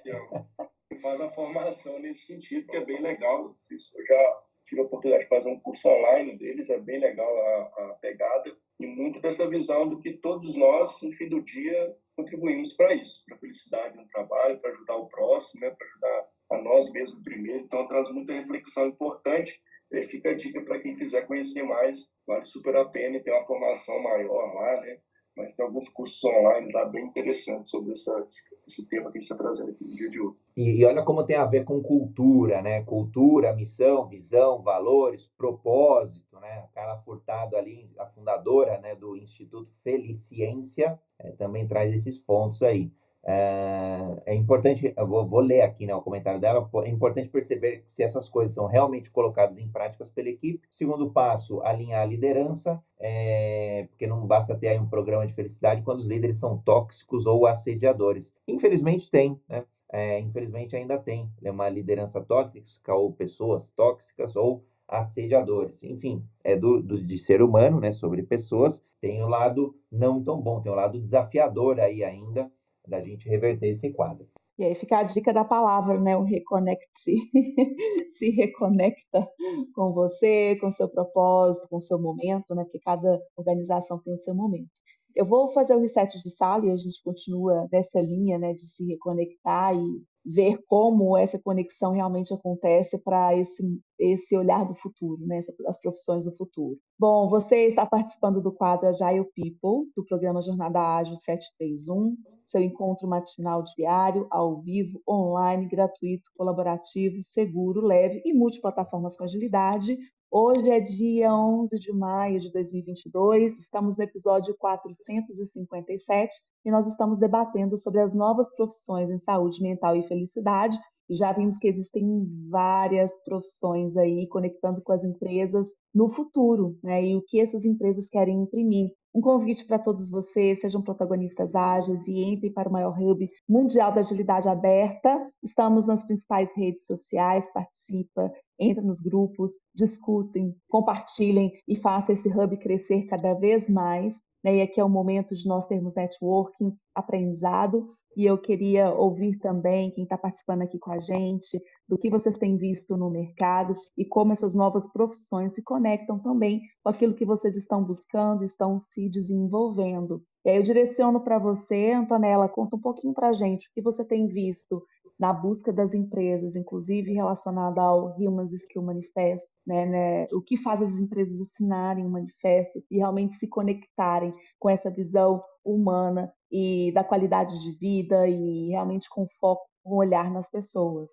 [1.00, 3.57] Faz a formação nesse sentido, que é bem legal.
[3.70, 7.85] Eu já tive a oportunidade de fazer um curso online deles, é bem legal a,
[7.85, 8.57] a pegada.
[8.81, 13.22] E muito dessa visão do que todos nós, no fim do dia, contribuímos para isso,
[13.27, 17.22] para a felicidade no trabalho, para ajudar o próximo, né, para ajudar a nós mesmos
[17.22, 17.64] primeiro.
[17.64, 19.53] Então, traz muita reflexão importante.
[19.92, 23.33] E fica a dica para quem quiser conhecer mais, vale super a pena e tem
[23.33, 24.98] uma formação maior lá, né?
[25.37, 28.27] Mas tem alguns cursos online lá bem interessantes sobre essa,
[28.66, 30.37] esse tema que a gente está trazendo aqui no dia de hoje.
[30.57, 32.83] E, e, olha como tem a ver com cultura, né?
[32.83, 36.64] Cultura, missão, visão, valores, propósito, né?
[36.64, 42.62] A Carla Furtado ali, a fundadora né, do Instituto Feliciência, é, também traz esses pontos
[42.62, 42.92] aí.
[43.25, 47.85] É, é importante, eu vou, vou, ler aqui né, o comentário dela, é importante perceber
[47.87, 50.67] se essas coisas são realmente colocadas em práticas pela equipe.
[50.71, 55.83] Segundo passo, alinhar a liderança, é, porque não basta ter aí um programa de felicidade
[55.83, 58.33] quando os líderes são tóxicos ou assediadores.
[58.47, 59.65] Infelizmente tem, né?
[59.95, 65.83] É, infelizmente ainda tem né, uma liderança tóxica ou pessoas tóxicas ou assediadores.
[65.83, 70.41] Enfim, é do, do, de ser humano, né, sobre pessoas, tem o lado não tão
[70.41, 72.51] bom, tem o lado desafiador aí ainda,
[72.87, 74.27] da gente reverter esse quadro.
[74.59, 76.16] E aí fica a dica da palavra, né?
[76.16, 77.16] O reconnect-se.
[78.16, 79.27] se reconecta
[79.75, 82.62] com você, com seu propósito, com seu momento, né?
[82.64, 84.71] Porque cada organização tem o seu momento.
[85.14, 88.53] Eu vou fazer o reset de sala e a gente continua nessa linha, né?
[88.53, 94.75] De se reconectar e ver como essa conexão realmente acontece para esse, esse olhar do
[94.75, 95.40] futuro, né?
[95.66, 96.79] as profissões do futuro.
[96.99, 102.16] Bom, você está participando do quadro Agile People, do programa Jornada Ágil 731.
[102.53, 109.97] Seu encontro matinal diário, ao vivo, online, gratuito, colaborativo, seguro, leve e multiplataformas com agilidade.
[110.31, 116.35] Hoje é dia 11 de maio de 2022, estamos no episódio 457
[116.65, 120.79] e nós estamos debatendo sobre as novas profissões em saúde mental e felicidade
[121.16, 127.05] já vimos que existem várias profissões aí conectando com as empresas no futuro, né?
[127.05, 128.90] E o que essas empresas querem imprimir.
[129.14, 133.92] Um convite para todos vocês, sejam protagonistas ágeis e entrem para o maior hub mundial
[133.92, 135.18] da agilidade aberta.
[135.42, 142.57] Estamos nas principais redes sociais, participa, entra nos grupos, discutem, compartilhem e faça esse hub
[142.59, 144.14] crescer cada vez mais.
[144.44, 144.57] Né?
[144.57, 149.90] E aqui é o momento de nós termos networking, aprendizado, e eu queria ouvir também
[149.92, 154.05] quem está participando aqui com a gente, do que vocês têm visto no mercado e
[154.05, 159.09] como essas novas profissões se conectam também com aquilo que vocês estão buscando, estão se
[159.09, 160.22] desenvolvendo.
[160.44, 163.81] E aí eu direciono para você, Antonella, conta um pouquinho para a gente o que
[163.81, 164.83] você tem visto
[165.23, 170.83] na busca das empresas, inclusive relacionada ao Human Skill Manifesto, né, né, o que faz
[170.83, 176.91] as empresas assinarem o um manifesto e realmente se conectarem com essa visão humana e
[176.91, 181.09] da qualidade de vida e realmente com foco, com olhar nas pessoas.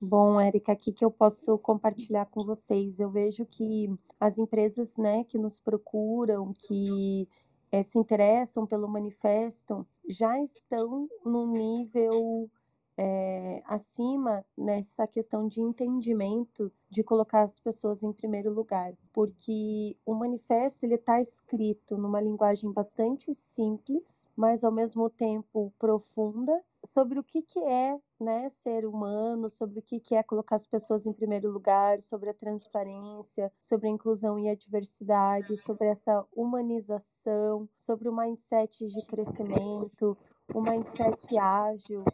[0.00, 2.98] Bom, Érica, aqui que eu posso compartilhar com vocês.
[2.98, 7.28] Eu vejo que as empresas né, que nos procuram, que
[7.70, 12.50] é, se interessam pelo manifesto, já estão no nível
[12.96, 20.14] é, acima nessa questão de entendimento de colocar as pessoas em primeiro lugar, porque o
[20.14, 27.24] manifesto ele está escrito numa linguagem bastante simples, mas ao mesmo tempo profunda sobre o
[27.24, 31.12] que, que é né, ser humano, sobre o que, que é colocar as pessoas em
[31.12, 38.08] primeiro lugar, sobre a transparência, sobre a inclusão e a diversidade, sobre essa humanização, sobre
[38.08, 40.16] o mindset de crescimento,
[40.54, 42.04] o mindset ágil,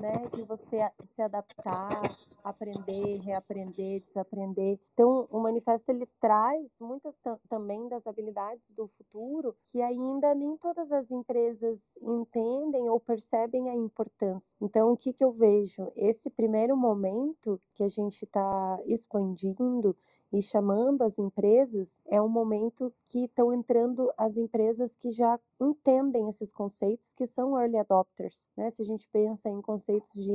[0.00, 4.78] né, de você se adaptar, aprender, reaprender, desaprender.
[4.94, 7.14] Então, o manifesto ele traz muitas
[7.48, 13.74] também das habilidades do futuro que ainda nem todas as empresas entendem ou percebem a
[13.74, 14.56] importância.
[14.60, 15.90] Então, o que, que eu vejo?
[15.96, 19.96] Esse primeiro momento que a gente está expandindo
[20.32, 26.28] e chamando as empresas, é um momento que estão entrando as empresas que já entendem
[26.28, 28.46] esses conceitos, que são early adopters.
[28.56, 28.70] Né?
[28.70, 30.30] Se a gente pensa em conceitos de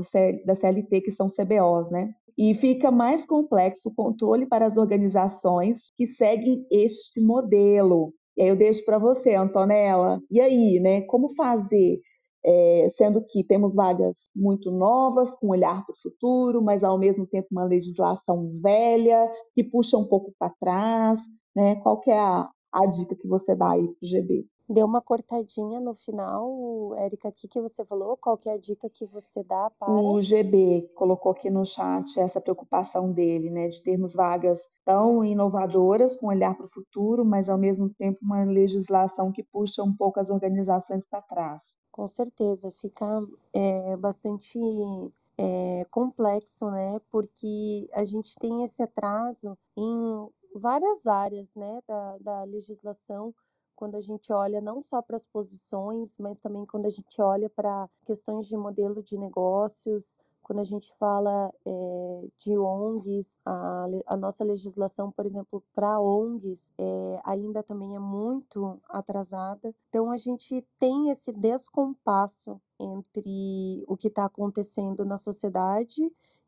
[0.45, 2.13] da CLT que são CBOs, né?
[2.41, 8.15] E fica mais complexo o controle para as organizações que seguem este modelo.
[8.35, 10.19] E aí eu deixo para você, Antonella.
[10.31, 11.01] E aí, né?
[11.01, 12.01] Como fazer
[12.43, 17.27] é, sendo que temos vagas muito novas, com olhar para o futuro, mas ao mesmo
[17.27, 21.19] tempo uma legislação velha que puxa um pouco para trás.
[21.55, 21.75] Né?
[21.75, 24.47] Qual que é a, a dica que você dá aí para o GB?
[24.71, 28.15] Deu uma cortadinha no final, Érica, o que, que você falou?
[28.15, 29.91] Qual que é a dica que você dá para...
[29.91, 36.15] O GB colocou aqui no chat essa preocupação dele, né, de termos vagas tão inovadoras,
[36.15, 40.21] com olhar para o futuro, mas ao mesmo tempo uma legislação que puxa um pouco
[40.21, 41.75] as organizações para trás.
[41.91, 43.05] Com certeza, fica
[43.51, 44.57] é, bastante
[45.37, 52.43] é, complexo, né, porque a gente tem esse atraso em várias áreas, né, da, da
[52.45, 53.33] legislação,
[53.81, 57.49] quando a gente olha não só para as posições, mas também quando a gente olha
[57.49, 64.15] para questões de modelo de negócios, quando a gente fala é, de ONGs, a, a,
[64.15, 69.73] nossa legislação, por exemplo, para ONGs, é, ainda também é muito atrasada.
[69.89, 76.03] Então, a gente tem esse descompasso entre o que está acontecendo na sociedade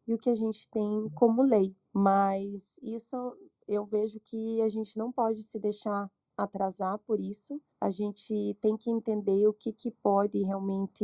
[0.05, 1.75] e o que a gente tem como lei.
[1.91, 3.35] Mas isso
[3.67, 7.61] eu vejo que a gente não pode se deixar atrasar por isso.
[7.79, 11.03] A gente tem que entender o que, que pode realmente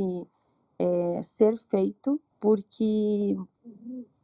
[0.77, 3.35] é, ser feito, porque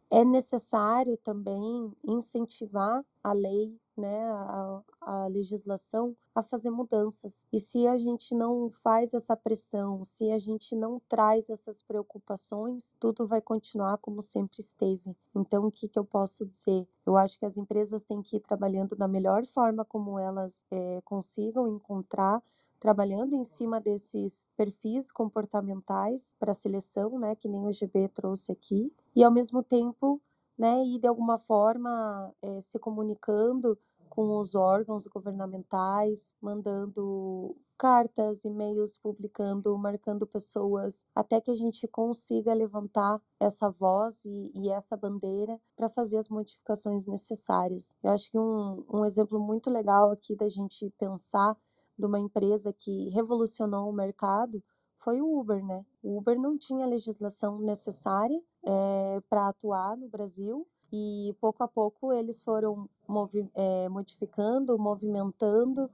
[0.09, 7.39] é necessário também incentivar a lei né, a, a, legislação a fazer mudanças.
[7.51, 12.95] E se a gente não faz essa pressão, se a gente não traz essas preocupações,
[12.99, 15.15] tudo vai continuar como sempre esteve.
[15.33, 16.87] Então, o que, que eu posso dizer?
[17.05, 21.01] Eu acho que as empresas têm que ir trabalhando da melhor forma como elas é,
[21.03, 22.41] consigam encontrar
[22.85, 28.93] trabalhando em cima desses perfis comportamentais para seleção, né, que nem o GB trouxe aqui,
[29.15, 30.21] e ao mesmo tempo
[30.57, 33.77] né, e de alguma forma é, se comunicando
[34.09, 42.53] com os órgãos governamentais, mandando cartas, e-mails, publicando, marcando pessoas, até que a gente consiga
[42.53, 47.93] levantar essa voz e, e essa bandeira para fazer as modificações necessárias.
[48.01, 51.57] Eu acho que um, um exemplo muito legal aqui da gente pensar
[51.97, 54.63] de uma empresa que revolucionou o mercado
[55.05, 55.85] foi o Uber, né?
[56.01, 61.67] O Uber não tinha a legislação necessária é, para atuar no Brasil e pouco a
[61.67, 65.89] pouco eles foram movi é, modificando, movimentando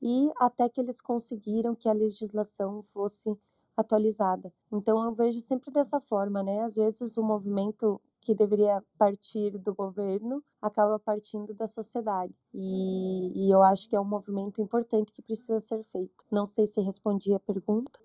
[0.00, 3.38] e até que eles conseguiram que a legislação fosse
[3.76, 4.50] atualizada.
[4.72, 6.62] Então eu vejo sempre dessa forma, né?
[6.62, 12.34] Às vezes o movimento que deveria partir do governo acaba partindo da sociedade.
[12.54, 16.24] E, e, eu acho que é um movimento importante que precisa ser feito.
[16.30, 18.00] Não sei se respondi a pergunta.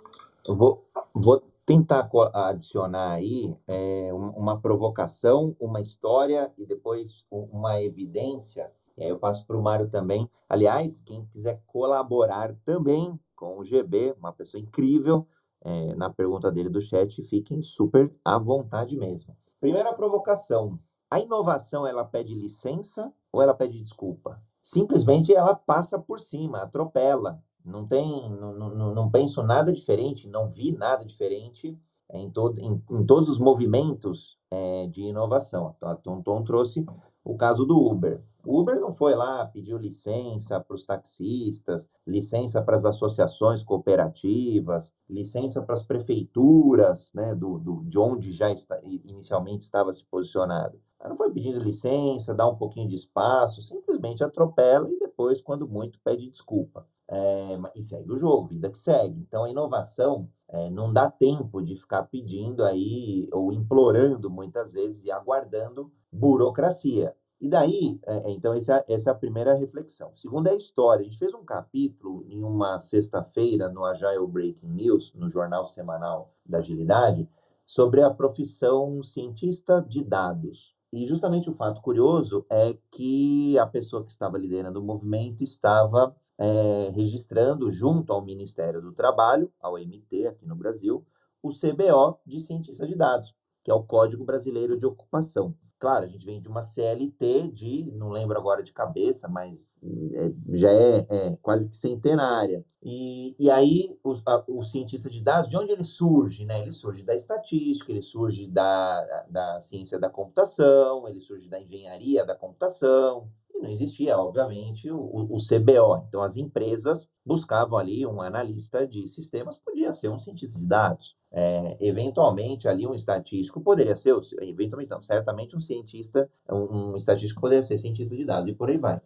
[0.56, 8.72] Vou, vou tentar adicionar aí é, uma provocação, uma história e depois uma evidência.
[8.97, 10.28] E aí eu passo para o Mário também.
[10.50, 15.28] Aliás, quem quiser colaborar também com o GB, uma pessoa incrível,
[15.62, 19.38] é, na pergunta dele do chat, fiquem super à vontade mesmo.
[19.60, 20.80] Primeira provocação:
[21.12, 24.41] a inovação ela pede licença ou ela pede desculpa?
[24.62, 27.41] Simplesmente ela passa por cima, atropela.
[27.70, 31.78] Não tem, não, não, não penso nada diferente, não vi nada diferente
[32.11, 35.76] em, todo, em, em todos os movimentos é, de inovação.
[35.82, 36.86] A Tonton trouxe
[37.24, 38.22] o caso do Uber.
[38.45, 44.91] O Uber não foi lá, pediu licença para os taxistas, licença para as associações cooperativas,
[45.09, 50.80] licença para as prefeituras, né, do, do, de onde já está, inicialmente estava se posicionado.
[50.99, 55.67] Ela não foi pedindo licença, dá um pouquinho de espaço, simplesmente atropela e depois, quando
[55.67, 56.88] muito, pede desculpa.
[57.12, 59.20] É, e segue o jogo, vida que segue.
[59.20, 65.03] Então, a inovação é, não dá tempo de ficar pedindo aí, ou implorando muitas vezes
[65.03, 67.16] e aguardando burocracia.
[67.41, 70.12] E daí, é, é então, essa, essa é a primeira reflexão.
[70.16, 71.01] Segunda é a história.
[71.01, 76.34] A gente fez um capítulo em uma sexta-feira no Agile Breaking News, no jornal semanal
[76.45, 77.28] da Agilidade,
[77.66, 80.76] sobre a profissão cientista de dados.
[80.91, 86.16] E justamente o fato curioso é que a pessoa que estava liderando o movimento estava
[86.40, 91.06] é, registrando junto ao Ministério do Trabalho, ao MT aqui no Brasil,
[91.44, 95.54] o CBO de cientista de dados, que é o Código Brasileiro de Ocupação.
[95.78, 99.80] Claro, a gente vem de uma CLT de, não lembro agora de cabeça, mas
[100.14, 102.66] é, já é, é, quase que centenária.
[102.84, 106.46] E, e aí, o, a, o, cientista de dados, de onde ele surge?
[106.46, 106.62] Né?
[106.62, 112.26] Ele surge da estatística, ele surge da, da ciência da computação, ele surge da engenharia
[112.26, 116.06] da computação, e não existia, obviamente, o, o, CBO.
[116.08, 121.16] Então, as empresas buscavam ali um analista de sistemas, podia ser um cientista de dados.
[121.32, 127.41] É, eventualmente, ali um estatístico poderia ser, eventualmente não, certamente um cientista, um, um estatístico
[127.41, 129.02] poderia ser cientista de dados, e por aí vai.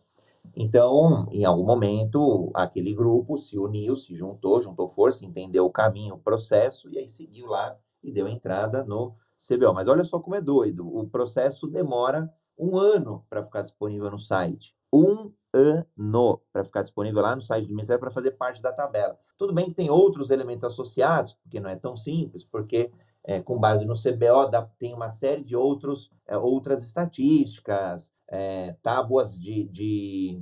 [0.55, 6.15] Então, em algum momento, aquele grupo se uniu, se juntou, juntou força, entendeu o caminho,
[6.15, 9.15] o processo, e aí seguiu lá e deu entrada no
[9.47, 9.73] CBO.
[9.73, 14.19] Mas olha só como é doido: o processo demora um ano para ficar disponível no
[14.19, 14.75] site.
[14.91, 19.17] Um ano para ficar disponível lá no site do Ministério para fazer parte da tabela.
[19.37, 22.91] Tudo bem que tem outros elementos associados, porque não é tão simples, porque
[23.23, 28.75] é, com base no CBO dá, tem uma série de outros, é, outras estatísticas, é,
[28.81, 30.41] tábuas de, de,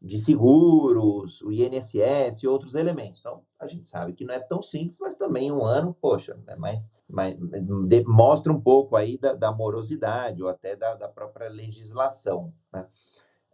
[0.00, 3.20] de, seguros, o INSS e outros elementos.
[3.20, 6.56] Então, a gente sabe que não é tão simples, mas também um ano, poxa, é
[6.56, 11.48] mais, mais, de, mostra um pouco aí da, da morosidade ou até da, da própria
[11.48, 12.52] legislação.
[12.72, 12.86] Né?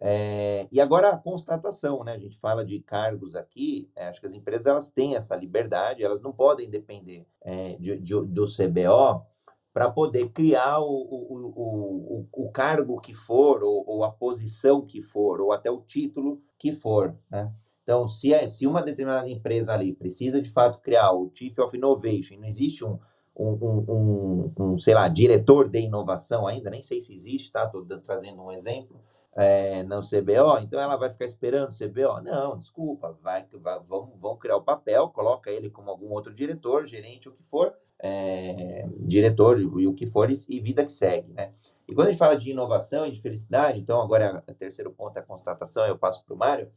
[0.05, 2.15] É, e agora a constatação, né?
[2.15, 6.03] A gente fala de cargos aqui, é, acho que as empresas elas têm essa liberdade,
[6.03, 9.25] elas não podem depender é, de, de, do CBO
[9.73, 15.01] para poder criar o, o, o, o, cargo que for, ou, ou, a posição que
[15.01, 17.51] for, ou até o título que for, né?
[17.83, 21.77] Então, se, é, se uma determinada empresa ali precisa de fato criar o Chief of
[21.77, 22.99] Innovation, não existe um,
[23.37, 23.53] um,
[23.89, 27.65] um, um, sei lá, diretor de inovação ainda, nem sei se existe, tá?
[27.65, 29.01] Estou trazendo um exemplo
[29.35, 32.21] é, no CBO, então ela vai ficar esperando CBO?
[32.23, 36.87] Não, desculpa, vai, vai, vão, vão criar o papel, coloca ele como algum outro diretor,
[36.87, 41.53] gerente, o que for, é, diretor e o que for, e vida que segue, né?
[41.89, 45.17] E quando a gente fala de inovação e de felicidade, então agora o terceiro ponto
[45.17, 46.71] é a constatação, eu passo para o Mário,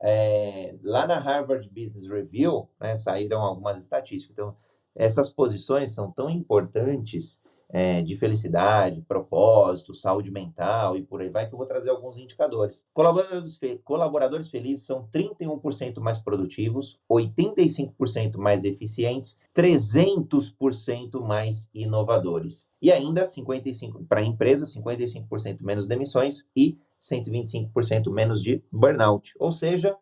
[0.00, 4.56] é, lá na Harvard Business Review, né, saíram algumas estatísticas, então
[4.94, 7.40] essas posições são tão importantes
[7.70, 12.18] é, de felicidade, propósito, saúde mental e por aí vai, que eu vou trazer alguns
[12.18, 12.82] indicadores.
[12.94, 22.66] Colaboradores, fe colaboradores felizes são 31% mais produtivos, 85% mais eficientes, 300% mais inovadores.
[22.80, 29.32] E ainda 55 para a empresa, 55% menos demissões e 125% menos de burnout.
[29.38, 29.96] Ou seja,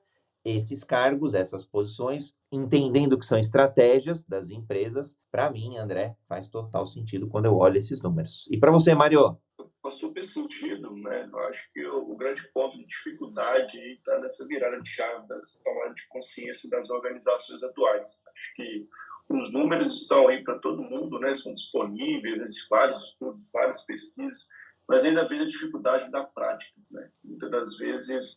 [0.47, 6.86] esses cargos, essas posições, entendendo que são estratégias das empresas, para mim, André, faz total
[6.86, 8.47] sentido quando eu olho esses números.
[8.49, 9.36] E para você, Mário?
[9.82, 11.28] Faz super sentido, né?
[11.32, 15.97] Eu acho que o, grande ponto de dificuldade está nessa virada de chave das tomadas
[15.97, 18.03] de consciência das organizações atuais.
[18.03, 18.88] Acho que
[19.28, 21.34] os números estão aí para todo mundo, né?
[21.34, 24.49] São disponíveis, existem vários estudos, várias pesquisas,
[24.88, 27.11] mas ainda vem a dificuldade da prática, né?
[27.24, 28.36] Muitas das vezes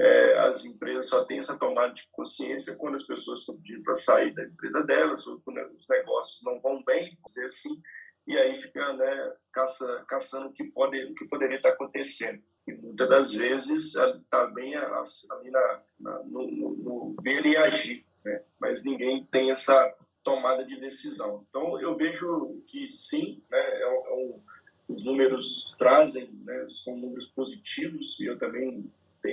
[0.00, 3.94] é, as empresas só têm essa tomada de consciência quando as pessoas estão pedindo para
[3.94, 7.82] sair da empresa delas, ou quando os negócios não vão bem, dizer assim,
[8.26, 12.42] e aí fica né, caça, caçando o que, pode, o que poderia estar acontecendo.
[12.66, 18.06] E muitas das vezes está bem ali na, na, no, no, no, ver e agir,
[18.24, 18.42] né?
[18.58, 19.94] mas ninguém tem essa
[20.24, 21.44] tomada de decisão.
[21.48, 24.40] Então, eu vejo que sim, né, é, é um,
[24.88, 28.90] os números trazem, né, são números positivos, e eu também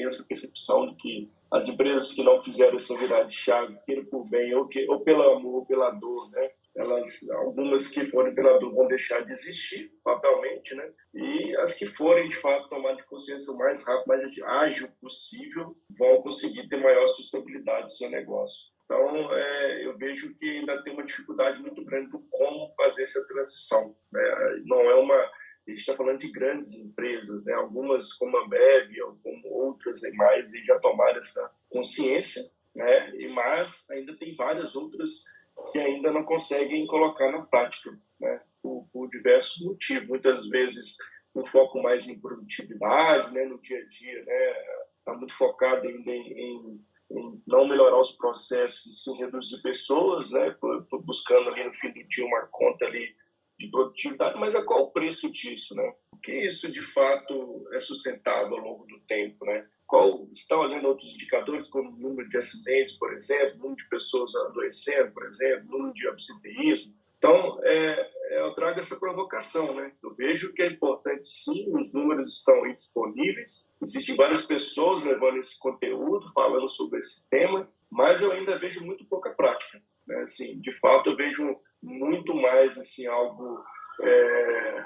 [0.07, 4.27] essa percepção de que as empresas que não fizeram essa virada de chave, queira por
[4.27, 6.49] bem ou, que, ou pelo amor ou pela dor, né?
[6.75, 10.91] Elas, algumas que forem pela dor vão deixar de existir fatalmente, né?
[11.15, 15.75] E as que forem, de fato, tomar de consciência o mais rápido, mais ágil possível,
[15.97, 18.67] vão conseguir ter maior sustentabilidade do seu negócio.
[18.85, 23.25] Então, é, eu vejo que ainda tem uma dificuldade muito grande do como fazer essa
[23.27, 23.95] transição.
[24.11, 24.21] Né?
[24.65, 25.29] Não é uma
[25.68, 27.53] a gente está falando de grandes empresas, né?
[27.53, 28.89] algumas como a Bev,
[29.22, 32.41] como outras demais, e já tomaram essa consciência,
[32.74, 33.15] né?
[33.18, 35.24] e mas ainda tem várias outras
[35.72, 38.41] que ainda não conseguem colocar na prática, né?
[38.61, 40.07] por, por diversos motivos.
[40.07, 40.95] Muitas vezes
[41.36, 43.43] um foco mais em produtividade, né?
[43.43, 44.53] no dia a dia, né?
[44.99, 50.55] está muito focado ainda em, em, em, não melhorar os processos, sim reduzir pessoas, né?
[51.03, 53.13] buscando ali no fim do dia uma conta ali
[53.57, 55.93] de produtividade, mas a qual o preço disso, né?
[56.11, 59.67] O que isso de fato é sustentável ao longo do tempo, né?
[59.85, 64.35] Qual está olhando outros indicadores como o número de acidentes, por exemplo, número de pessoas
[64.35, 66.93] adoecendo, por exemplo, número de absenteísmo.
[67.17, 69.91] Então, é, é, eu trago essa provocação, né?
[70.03, 75.37] Eu vejo que é importante, sim, os números estão aí disponíveis, existem várias pessoas levando
[75.37, 79.81] esse conteúdo, falando sobre esse tema, mas eu ainda vejo muito pouca prática.
[80.05, 80.21] Né?
[80.21, 81.57] Assim, de fato, eu vejo
[81.88, 83.63] muito mais assim algo
[84.01, 84.85] é,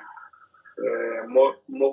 [0.80, 1.26] é,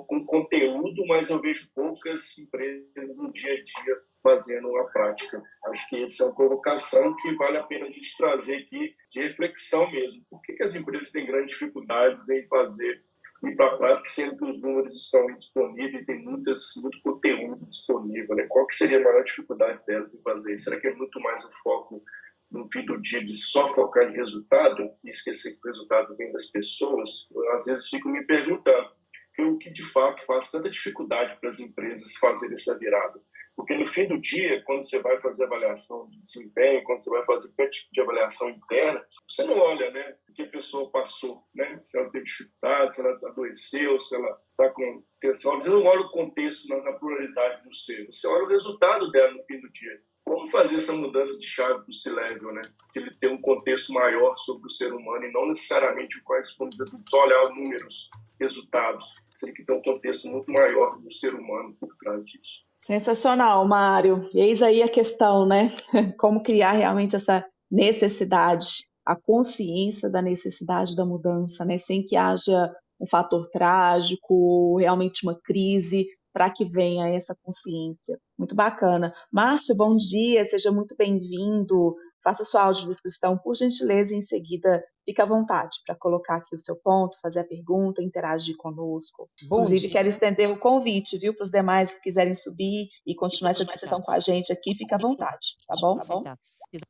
[0.07, 5.41] com conteúdo, mas eu vejo poucas empresas no dia a dia fazendo a prática.
[5.67, 9.21] Acho que essa é uma provocação que vale a pena a gente trazer aqui de
[9.21, 10.23] reflexão mesmo.
[10.29, 13.03] Por que, que as empresas têm grandes dificuldades em fazer
[13.43, 17.65] ir para a prática, sendo que os números estão disponíveis e tem muitas, muito conteúdo
[17.67, 18.35] disponível?
[18.35, 18.45] Né?
[18.49, 20.57] Qual que seria a maior dificuldade delas em fazer?
[20.57, 22.03] Será que é muito mais o foco
[22.51, 26.31] no fim do dia de só focar em resultado e esquecer que o resultado vem
[26.31, 28.99] das pessoas, eu às vezes fico me perguntando
[29.45, 33.21] o que de fato faz tanta dificuldade para as empresas fazerem essa virada.
[33.55, 37.25] Porque no fim do dia, quando você vai fazer avaliação de desempenho, quando você vai
[37.25, 41.43] fazer qualquer tipo de avaliação interna, você não olha né, o que a pessoa passou,
[41.53, 41.77] né?
[41.83, 45.59] se ela teve dificuldade, se ela adoeceu, se ela está com tensão.
[45.59, 49.43] Você não olha o contexto na pluralidade do ser, você olha o resultado dela no
[49.43, 52.61] fim do dia como fazer essa mudança de chave para o C-Level, né?
[52.93, 56.77] Que ele tem um contexto maior sobre o ser humano e não necessariamente o corresponde
[57.09, 59.15] só olhar números, resultados.
[59.33, 62.63] Seria que tem um contexto muito maior do ser humano por trás disso.
[62.77, 64.29] Sensacional, Mário.
[64.31, 65.75] Eis aí a questão, né?
[66.19, 71.79] Como criar realmente essa necessidade, a consciência da necessidade da mudança, né?
[71.79, 78.19] Sem que haja um fator trágico, realmente uma crise, para que venha essa consciência.
[78.37, 79.13] Muito bacana.
[79.31, 81.95] Márcio, bom dia, seja muito bem-vindo.
[82.23, 86.59] Faça sua audiodescrição, por gentileza, e em seguida fique à vontade para colocar aqui o
[86.59, 89.29] seu ponto, fazer a pergunta, interagir conosco.
[89.47, 89.91] Bom Inclusive, dia.
[89.91, 93.99] quero estender o convite, viu, para os demais que quiserem subir e continuar essa discussão
[94.01, 95.97] com a gente aqui, fique à vontade, tá bom?
[95.97, 96.23] Tá bom?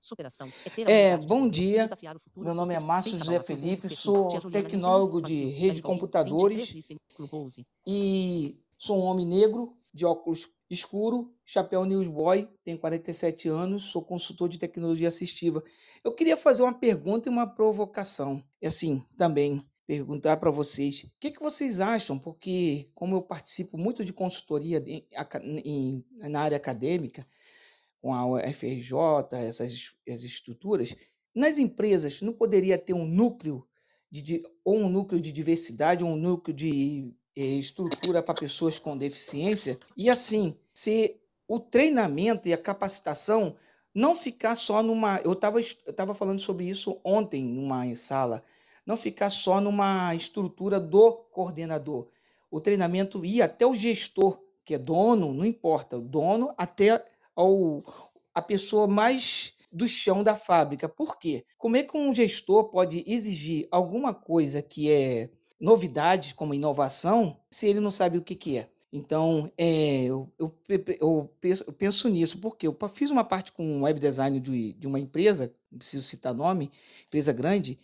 [0.01, 0.49] Superação.
[0.87, 1.87] É, bom dia.
[2.35, 6.73] Meu nome é Márcio José Felipe, sou tecnólogo de rede de computadores
[7.87, 14.47] e Sou um homem negro, de óculos escuro, chapéu newsboy, tenho 47 anos, sou consultor
[14.47, 15.61] de tecnologia assistiva.
[16.01, 18.41] Eu queria fazer uma pergunta e uma provocação.
[18.61, 22.17] E assim, também perguntar para vocês, o que, que vocês acham?
[22.17, 25.05] Porque como eu participo muito de consultoria em,
[25.65, 27.27] em, na área acadêmica,
[28.01, 28.93] com a UFRJ,
[29.33, 30.95] essas, essas estruturas,
[31.35, 33.67] nas empresas não poderia ter um núcleo
[34.09, 37.13] de, de, ou um núcleo de diversidade, ou um núcleo de
[37.43, 41.15] estrutura para pessoas com deficiência e assim se
[41.47, 43.55] o treinamento e a capacitação
[43.93, 48.43] não ficar só numa eu estava eu tava falando sobre isso ontem numa sala
[48.85, 52.07] não ficar só numa estrutura do coordenador
[52.51, 57.03] o treinamento ir até o gestor que é dono não importa o dono até
[57.35, 57.83] ao
[58.33, 60.89] a pessoa mais do chão da fábrica.
[60.89, 61.45] Por quê?
[61.57, 65.29] Como é que um gestor pode exigir alguma coisa que é
[65.59, 68.69] novidade, como inovação, se ele não sabe o que, que é.
[68.91, 70.55] Então, é, eu, eu,
[70.99, 71.35] eu,
[71.77, 75.77] penso nisso, porque eu fiz uma parte com web design de, de uma empresa, não
[75.77, 76.71] preciso citar nome,
[77.05, 77.77] empresa grande,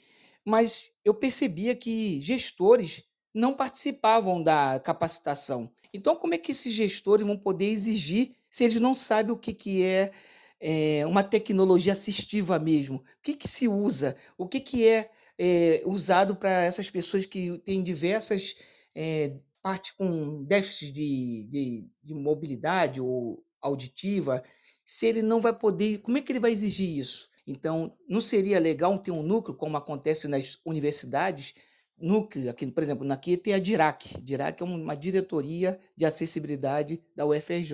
[0.43, 3.03] mas eu percebia que gestores
[3.33, 5.71] não participavam da capacitação.
[5.93, 9.53] Então, como é que esses gestores vão poder exigir se eles não sabem o que,
[9.53, 10.11] que é,
[10.59, 12.97] é uma tecnologia assistiva mesmo?
[12.97, 14.15] O que, que se usa?
[14.37, 18.55] O que, que é é, usado para essas pessoas que têm diversas
[18.93, 24.43] é, partes com déficit de, de, de mobilidade ou auditiva,
[24.85, 27.29] se ele não vai poder, como é que ele vai exigir isso?
[27.47, 31.53] Então, não seria legal ter um núcleo, como acontece nas universidades,
[31.97, 34.21] núcleo, aqui, por exemplo, aqui tem a DIRAC.
[34.21, 37.73] DIRAC é uma diretoria de acessibilidade da UFRJ.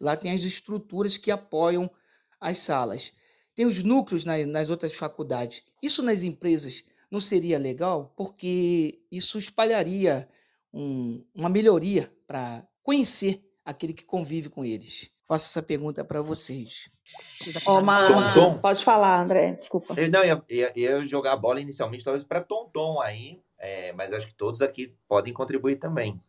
[0.00, 1.90] Lá tem as estruturas que apoiam
[2.40, 3.12] as salas
[3.54, 5.62] tem os núcleos nas, nas outras faculdades.
[5.82, 8.12] Isso nas empresas não seria legal?
[8.16, 10.28] Porque isso espalharia
[10.72, 15.10] um, uma melhoria para conhecer aquele que convive com eles.
[15.24, 16.90] Faço essa pergunta para vocês.
[17.66, 17.80] Ô,
[18.34, 19.94] Tom, pode falar, André, desculpa.
[19.96, 23.92] Eu, não, ia, ia, ia jogar a bola inicialmente talvez para Tom Tom aí, é,
[23.92, 26.20] mas acho que todos aqui podem contribuir também.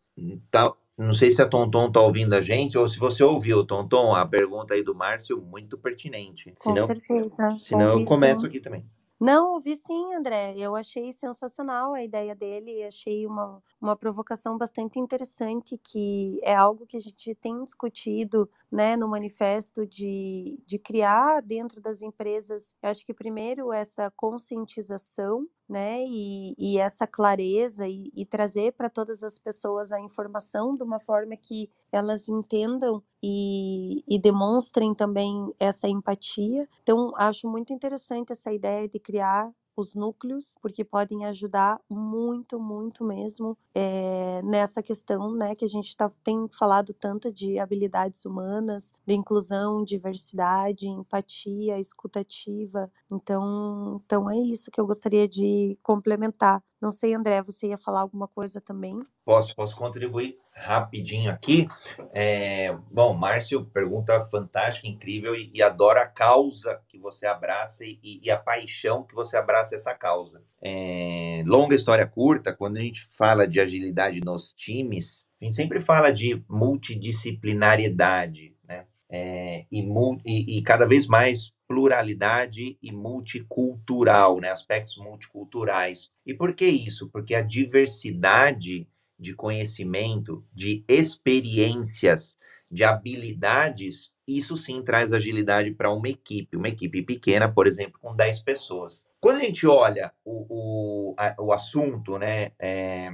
[0.52, 4.16] Tá, não sei se a Tonton está ouvindo a gente ou se você ouviu, Tonton,
[4.16, 6.54] a pergunta aí do Márcio, muito pertinente.
[6.60, 7.58] Com senão, certeza.
[7.60, 8.86] Senão eu começo aqui também.
[9.20, 10.54] Não, ouvi sim, André.
[10.58, 16.86] Eu achei sensacional a ideia dele, achei uma, uma provocação bastante interessante, que é algo
[16.86, 22.76] que a gente tem discutido né, no manifesto de, de criar dentro das empresas.
[22.84, 26.04] Eu acho que primeiro essa conscientização né?
[26.06, 31.00] E, e essa clareza e, e trazer para todas as pessoas a informação de uma
[31.00, 36.68] forma que elas entendam e, e, demonstrem também essa empatia.
[36.84, 43.04] Então, acho muito interessante essa ideia de criar os núcleos, porque podem ajudar muito, muito
[43.04, 48.94] mesmo é, nessa questão, né, que a gente tá, tem falado tanto de habilidades humanas,
[49.06, 52.92] de inclusão, diversidade, empatia, escutativa.
[53.12, 56.64] Então, então é isso que eu gostaria de complementar.
[56.82, 58.96] Não sei, André, você ia falar alguma coisa também?
[59.26, 61.68] Posso, posso contribuir rapidinho aqui.
[62.14, 68.22] É, bom, Márcio, pergunta fantástica, incrível e, e adora a causa que você abraça e,
[68.24, 70.42] e, a paixão que você abraça essa causa.
[70.62, 75.82] É, longa história curta, quando a gente fala de agilidade nos times, a gente sempre
[75.82, 78.86] fala de multidisciplinariedade, né?
[79.10, 79.88] É, e,
[80.26, 84.52] e, e cada vez mais pluralidade e multicultural, né?
[84.52, 86.12] aspectos multiculturais.
[86.26, 87.10] E por que isso?
[87.10, 88.88] Porque a diversidade
[89.18, 92.38] de conhecimento, de experiências,
[92.70, 98.16] de habilidades, isso sim traz agilidade para uma equipe, uma equipe pequena, por exemplo, com
[98.16, 99.04] 10 pessoas.
[99.22, 103.10] Quando a gente olha o, o, a, o assunto né, é,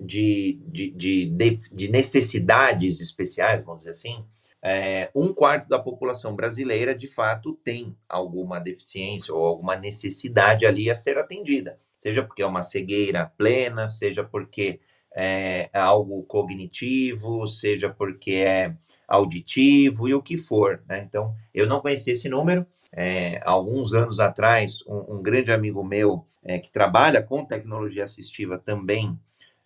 [0.00, 4.24] de, de, de, de, necessidades especiais, vamos dizer assim,
[4.62, 10.90] é, um quarto da população brasileira, de fato, tem alguma deficiência ou alguma necessidade ali
[10.90, 14.80] a ser atendida, seja porque é uma cegueira plena, seja porque
[15.14, 18.74] é, é algo cognitivo, seja porque é
[19.06, 20.82] auditivo e o que for.
[20.88, 21.04] Né?
[21.06, 22.66] Então, eu não conhecia esse número.
[22.92, 28.58] É, alguns anos atrás, um, um grande amigo meu é, que trabalha com tecnologia assistiva
[28.58, 29.18] também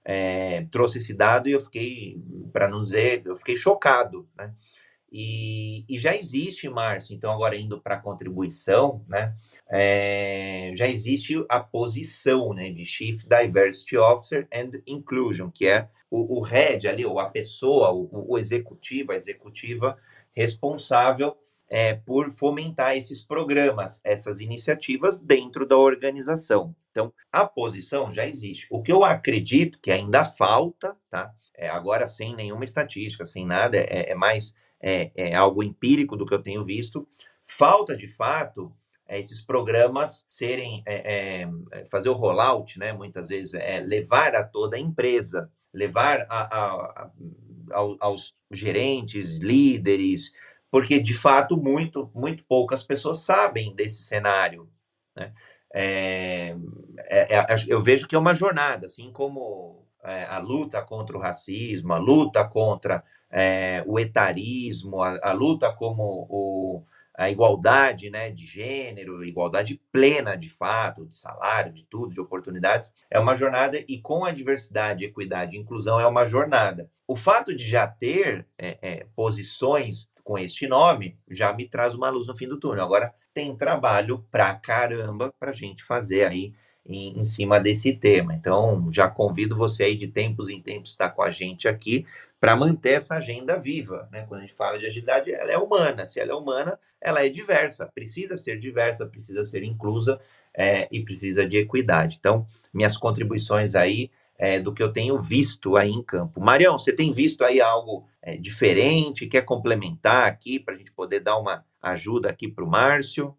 [0.04, 2.18] é, trouxe esse dado e eu fiquei,
[2.50, 4.54] para não dizer, eu fiquei chocado, né?
[5.10, 9.34] E, e, já existe, Márcio, então agora indo para a contribuição, né,
[9.70, 16.38] é, já existe a posição né, de Chief Diversity Officer and Inclusion, que é o,
[16.38, 19.96] o head ali, ou a pessoa, o, o executivo, a executiva
[20.32, 21.36] responsável
[21.68, 26.74] é, por fomentar esses programas, essas iniciativas dentro da organização.
[26.90, 28.66] Então, a posição já existe.
[28.70, 31.32] O que eu acredito que ainda falta, tá?
[31.54, 36.26] É, agora sem nenhuma estatística, sem nada, é, é mais é, é, algo empírico do
[36.26, 37.06] que eu tenho visto.
[37.46, 38.72] Falta, de fato,
[39.06, 42.92] é, esses programas serem, é, é, fazer o rollout, né?
[42.92, 47.10] Muitas vezes, é, levar a toda a empresa, levar a, a, a,
[48.00, 50.32] aos gerentes, líderes,
[50.70, 54.68] porque, de fato, muito, muito poucas pessoas sabem desse cenário,
[55.16, 55.32] né?
[55.74, 56.56] É,
[56.96, 61.20] é, é, eu vejo que é uma jornada, assim como é, a luta contra o
[61.20, 66.82] racismo, a luta contra é, o etarismo, a, a, luta como o,
[67.14, 72.92] a igualdade né, de gênero, igualdade plena de fato, de salário, de tudo, de oportunidades,
[73.10, 76.90] é uma jornada e com a diversidade, equidade e inclusão é uma jornada.
[77.06, 82.10] O fato de já ter é, é, posições com este nome já me traz uma
[82.10, 82.84] luz no fim do túnel.
[82.84, 86.52] Agora tem trabalho pra caramba para a gente fazer aí
[86.84, 88.34] em, em, cima desse tema.
[88.34, 92.06] Então, já convido você aí de tempos em tempos estar com a gente aqui
[92.40, 94.08] para manter essa agenda viva.
[94.12, 94.24] Né?
[94.28, 96.06] Quando a gente fala de agilidade, ela é humana.
[96.06, 97.86] Se ela é humana, ela é diversa.
[97.86, 100.20] Precisa ser diversa, precisa ser inclusa
[100.54, 102.16] é, e precisa de equidade.
[102.18, 106.40] Então, minhas contribuições aí é, do que eu tenho visto aí em campo.
[106.40, 109.26] Marião, você tem visto aí algo é, diferente?
[109.26, 113.36] Quer complementar aqui para a gente poder dar uma ajuda aqui para o Márcio?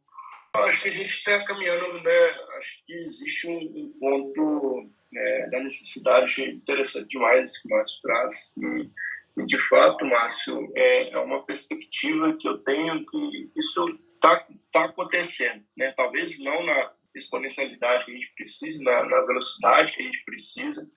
[0.54, 2.36] Acho que a gente está caminhando, né?
[2.58, 8.54] Acho que existe um, um ponto né, da necessidade interessante demais que o Márcio traz.
[8.58, 13.86] E, e de fato, Márcio, é, é, uma perspectiva que eu tenho que isso
[14.16, 15.64] está tá acontecendo.
[15.78, 15.94] Né?
[15.96, 20.90] Talvez não na exponencialidade que a gente precisa, na, na velocidade que a gente precisa,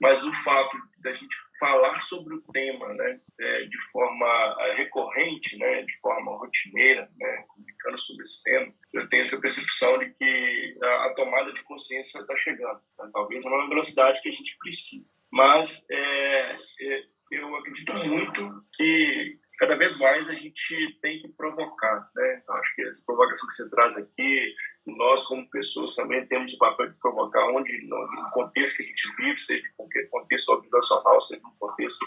[0.00, 5.56] mas o fato da gente falar sobre o tema né, é, de forma é, recorrente,
[5.56, 10.78] né, de forma rotineira, né, comunicando sobre esse tema, eu tenho essa percepção de que
[10.82, 12.80] a, tomada de consciência está chegando.
[12.98, 15.12] Né, talvez na velocidade que a gente precisa.
[15.30, 22.08] Mas é, é eu acredito muito que cada vez mais a gente tem que provocar,
[22.14, 22.40] né?
[22.42, 24.54] Então, acho que essa provocação que você traz aqui,
[24.86, 29.16] nós como pessoas também temos o papel de provocar onde no contexto que a gente
[29.16, 32.06] vive, seja em contexto organizacional, seja no contexto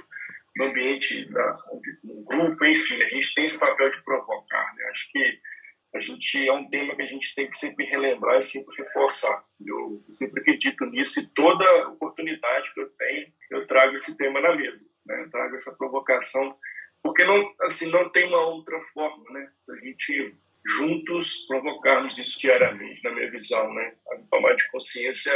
[0.55, 1.29] no ambiente,
[2.03, 4.85] no grupo, enfim, a gente tem esse papel de provocar, né?
[4.85, 5.39] Acho que
[5.93, 9.43] a gente é um tema que a gente tem que sempre relembrar e sempre reforçar.
[9.65, 14.55] Eu sempre acredito nisso e toda oportunidade que eu tenho, eu trago esse tema na
[14.55, 15.23] mesa, né?
[15.23, 16.57] Eu trago essa provocação
[17.03, 19.49] porque não, assim, não tem uma outra forma, né?
[19.69, 20.35] A gente
[20.67, 23.95] juntos provocarmos isso diariamente, na minha visão, né?
[24.11, 25.33] A tomar de consciência.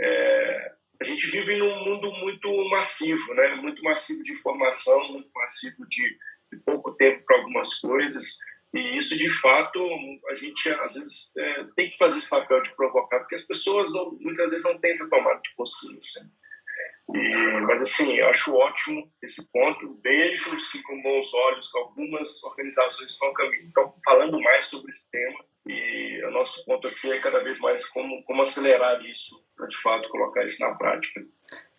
[0.00, 0.72] É...
[1.00, 3.56] a gente vive num mundo muito massivo, né?
[3.56, 6.18] Muito massivo de informação, muito massivo de,
[6.52, 8.36] de pouco tempo para algumas coisas.
[8.72, 9.80] E isso, de fato,
[10.28, 13.90] a gente às vezes é, tem que fazer esse papel de provocar, porque as pessoas
[14.20, 16.22] muitas vezes não têm essa tomada de consciência.
[17.14, 19.98] E, mas, assim, eu acho ótimo esse ponto.
[20.02, 23.32] Vejo, sim, com bons olhos que algumas organizações estão,
[23.66, 25.44] estão falando mais sobre esse tema.
[25.66, 29.76] E o nosso ponto aqui é cada vez mais como, como acelerar isso, para de
[29.78, 31.20] fato colocar isso na prática.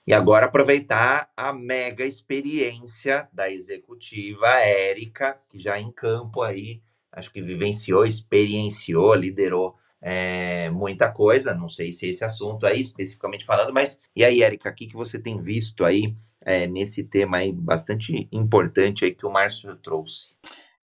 [0.06, 7.32] E agora aproveitar a mega experiência da executiva Érica, que já em campo aí, acho
[7.32, 13.74] que vivenciou, experienciou, liderou é, muita coisa, não sei se esse assunto aí especificamente falando,
[13.74, 17.52] mas e aí, Érica, o que, que você tem visto aí é, nesse tema aí
[17.52, 20.30] bastante importante aí que o Márcio trouxe?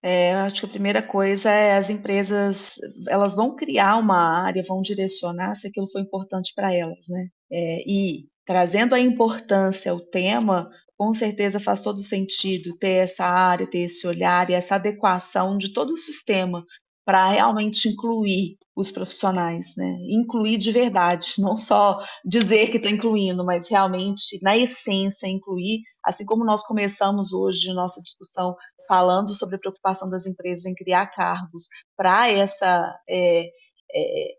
[0.00, 2.76] É, acho que a primeira coisa é as empresas,
[3.08, 7.28] elas vão criar uma área, vão direcionar se aquilo foi importante para elas, né?
[7.50, 13.66] É, e trazendo a importância, o tema, com certeza faz todo sentido ter essa área,
[13.66, 16.64] ter esse olhar e essa adequação de todo o sistema
[17.08, 19.96] para realmente incluir os profissionais, né?
[20.10, 26.26] Incluir de verdade, não só dizer que está incluindo, mas realmente, na essência, incluir, assim
[26.26, 28.54] como nós começamos hoje nossa discussão
[28.86, 33.46] falando sobre a preocupação das empresas em criar cargos para essa é,
[33.90, 34.34] é,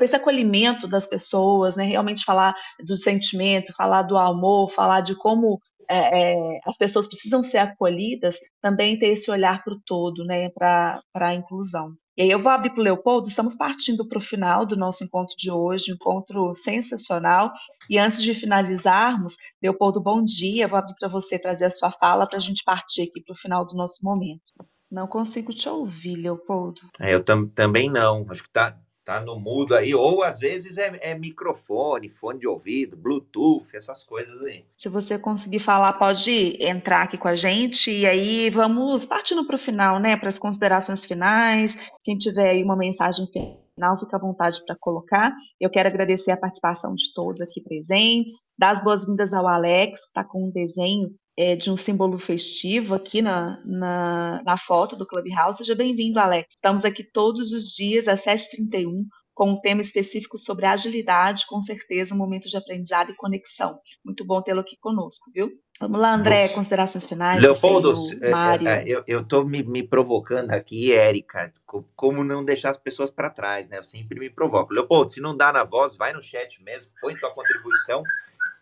[0.00, 1.82] esse acolhimento das pessoas, né?
[1.82, 2.54] realmente falar
[2.86, 5.58] do sentimento, falar do amor, falar de como
[5.90, 10.48] é, é, as pessoas precisam ser acolhidas, também ter esse olhar para o todo, né?
[10.50, 11.92] para a inclusão.
[12.16, 15.02] E aí eu vou abrir para o Leopoldo, estamos partindo para o final do nosso
[15.02, 17.52] encontro de hoje, um encontro sensacional.
[17.90, 20.68] E antes de finalizarmos, Leopoldo, bom dia.
[20.68, 23.36] Vou abrir para você trazer a sua fala para a gente partir aqui para o
[23.36, 24.52] final do nosso momento.
[24.88, 26.80] Não consigo te ouvir, Leopoldo.
[27.00, 28.24] É, eu tam também não.
[28.30, 32.48] Acho que tá, tá no mudo aí, ou às vezes é, é, microfone, fone de
[32.48, 34.64] ouvido, Bluetooth, essas coisas aí.
[34.74, 39.56] Se você conseguir falar, pode entrar aqui com a gente e aí vamos partindo para
[39.56, 40.16] o final, né?
[40.16, 41.76] Para as considerações finais.
[42.02, 45.34] Quem tiver aí uma mensagem final, fica à vontade para colocar.
[45.60, 50.06] Eu quero agradecer a participação de todos aqui presentes, dar as boas-vindas ao Alex, que
[50.06, 55.06] está com um desenho é, de um símbolo festivo aqui na, na, na foto do
[55.06, 55.58] Clubhouse.
[55.58, 56.54] Seja bem-vindo, Alex.
[56.54, 59.04] Estamos aqui todos os dias às 7h31
[59.34, 63.78] com um tema específico sobre agilidade, com certeza um momento de aprendizado e conexão.
[64.04, 65.50] Muito bom tê-lo aqui conosco, viu?
[65.80, 67.42] Vamos lá, André, considerações finais.
[67.42, 68.68] Leopoldo, é, Mário.
[68.68, 71.52] É, eu, estou me, me, provocando aqui, Érica,
[71.96, 73.78] como não deixar as pessoas para trás, né?
[73.78, 74.72] Eu sempre me provoco.
[74.72, 78.02] Leopoldo, se não dá na voz, vai no chat mesmo, põe tua contribuição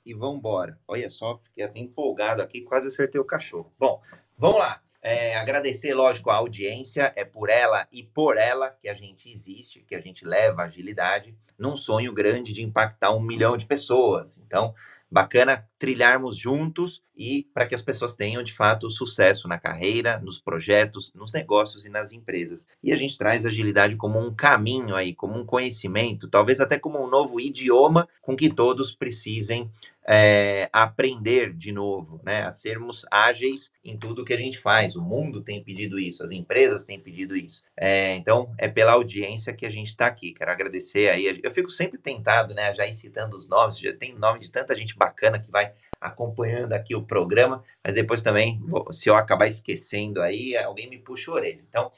[0.05, 0.79] e vamos embora.
[0.87, 3.73] Olha só, fiquei até empolgado aqui, quase acertei o cachorro.
[3.79, 4.01] Bom,
[4.37, 4.81] vamos lá.
[5.05, 9.83] É, agradecer, lógico, a audiência, é por ela e por ela que a gente existe,
[9.83, 14.39] que a gente leva agilidade num sonho grande de impactar um milhão de pessoas.
[14.39, 14.73] Então,
[15.13, 20.41] bacana trilharmos juntos e para que as pessoas tenham de fato sucesso na carreira, nos
[20.41, 22.67] projetos, nos negócios e nas empresas.
[22.83, 26.99] E a gente traz agilidade como um caminho aí, como um conhecimento, talvez até como
[26.99, 29.71] um novo idioma com que todos precisem
[30.07, 32.43] é, aprender de novo, né?
[32.43, 34.97] A sermos ágeis em tudo que a gente faz.
[34.97, 37.63] O mundo tem pedido isso, as empresas têm pedido isso.
[37.77, 40.33] É, então, é pela audiência que a gente está aqui.
[40.33, 41.41] Quero agradecer aí.
[41.43, 42.75] Eu fico sempre tentado, né?
[42.75, 46.73] Já ir citando os nomes, já tem nome de tanta gente bacana que vai acompanhando
[46.73, 51.35] aqui o programa, mas depois também, se eu acabar esquecendo aí, alguém me puxa a
[51.35, 51.63] orelha.
[51.69, 51.93] Então,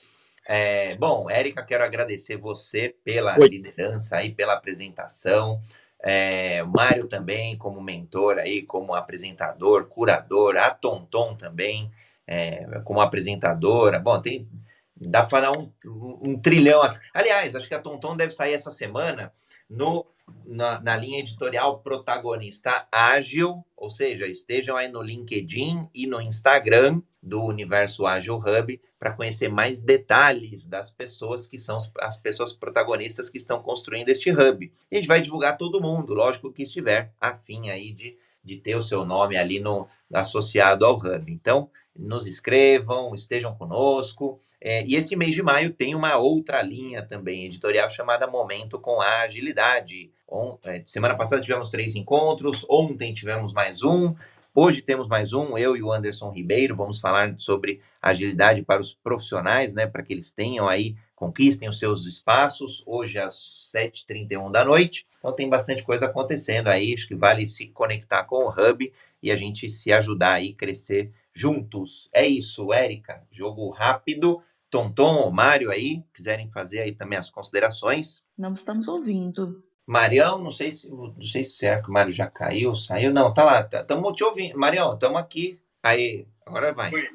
[0.47, 3.49] é, bom, Érica, quero agradecer você pela Oi.
[3.49, 5.61] liderança aí, pela apresentação.
[6.07, 11.91] É, Mário também, como mentor aí, como apresentador, curador, a Tonton também,
[12.27, 13.99] é, como apresentadora.
[13.99, 14.47] Bom, tem.
[14.95, 15.73] Dá para falar um,
[16.23, 16.83] um, trilhão.
[17.15, 19.33] Aliás, acho que a Tonton deve sair essa semana
[19.69, 20.07] no,
[20.45, 27.03] na, na, linha editorial Protagonista Ágil, ou seja, estejam aí no LinkedIn e no Instagram
[27.23, 33.31] do Universo Ágil Hub para conhecer mais detalhes das pessoas que são as pessoas protagonistas
[33.31, 34.73] que estão construindo este hub.
[34.91, 38.77] E a gente vai divulgar todo mundo, lógico que estiver afim aí de, de ter
[38.77, 41.33] o seu nome ali no associado ao hub.
[41.33, 44.41] Então, nos escrevam, estejam conosco.
[44.61, 49.01] É, e esse mês de maio tem uma outra linha também editorial chamada Momento com
[49.01, 50.11] a Agilidade.
[50.29, 54.15] On, é, semana passada tivemos três encontros, ontem tivemos mais um.
[54.57, 58.95] Hoje temos mais um, eu e o Anderson Ribeiro, vamos falar sobre agilidade para os
[58.95, 63.35] profissionais, né, para que eles tenham aí, conquistem os seus espaços, hoje às
[63.75, 65.07] 7h31 da noite.
[65.19, 69.33] Então tem bastante coisa acontecendo aí, acho que vale se conectar com o Hub e
[69.33, 72.09] a gente se ajudar aí, crescer juntos.
[72.13, 74.43] É isso, Érica, jogo rápido.
[74.71, 78.25] Tonton ou Mário aí, quiserem fazer aí também as considerações.
[78.37, 79.63] Não estamos ouvindo.
[79.87, 83.13] Marião, não sei se não sei se é que o Mário já caiu, saiu.
[83.13, 84.59] Não, tá lá, estamos tá, te ouvindo.
[84.59, 85.61] Marião, estamos aqui.
[85.83, 86.93] Aí, agora vai.
[86.93, 87.09] Oi.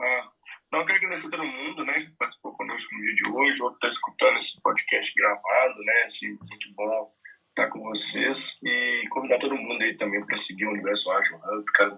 [0.00, 0.28] Ah,
[0.72, 3.62] não, eu quero agradecer a todo mundo, né, que participou conosco no dia de hoje,
[3.62, 7.12] ou está escutando esse podcast gravado, né, assim, muito bom
[7.50, 11.64] estar com vocês e convidar todo mundo aí também para seguir o Universo Ágil Hub,
[11.66, 11.96] ficar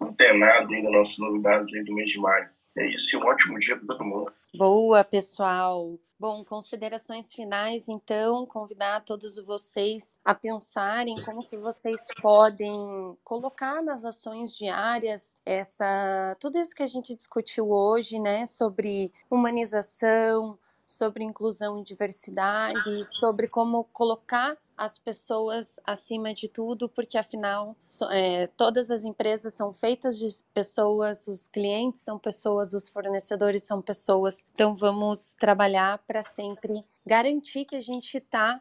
[0.00, 2.48] antenado das nossas novidades aí do mês de maio.
[2.76, 4.32] É isso, e um ótimo dia para todo mundo.
[4.54, 5.98] Boa, pessoal.
[6.20, 14.04] Bom, considerações finais, então, convidar todos vocês a pensarem como que vocês podem colocar nas
[14.04, 21.78] ações diárias essa tudo isso que a gente discutiu hoje, né, sobre humanização, sobre inclusão
[21.78, 27.76] e diversidade, sobre como colocar as pessoas acima de tudo, porque afinal
[28.10, 33.82] é, todas as empresas são feitas de pessoas, os clientes são pessoas, os fornecedores são
[33.82, 34.44] pessoas.
[34.54, 38.60] Então vamos trabalhar para sempre garantir que a gente está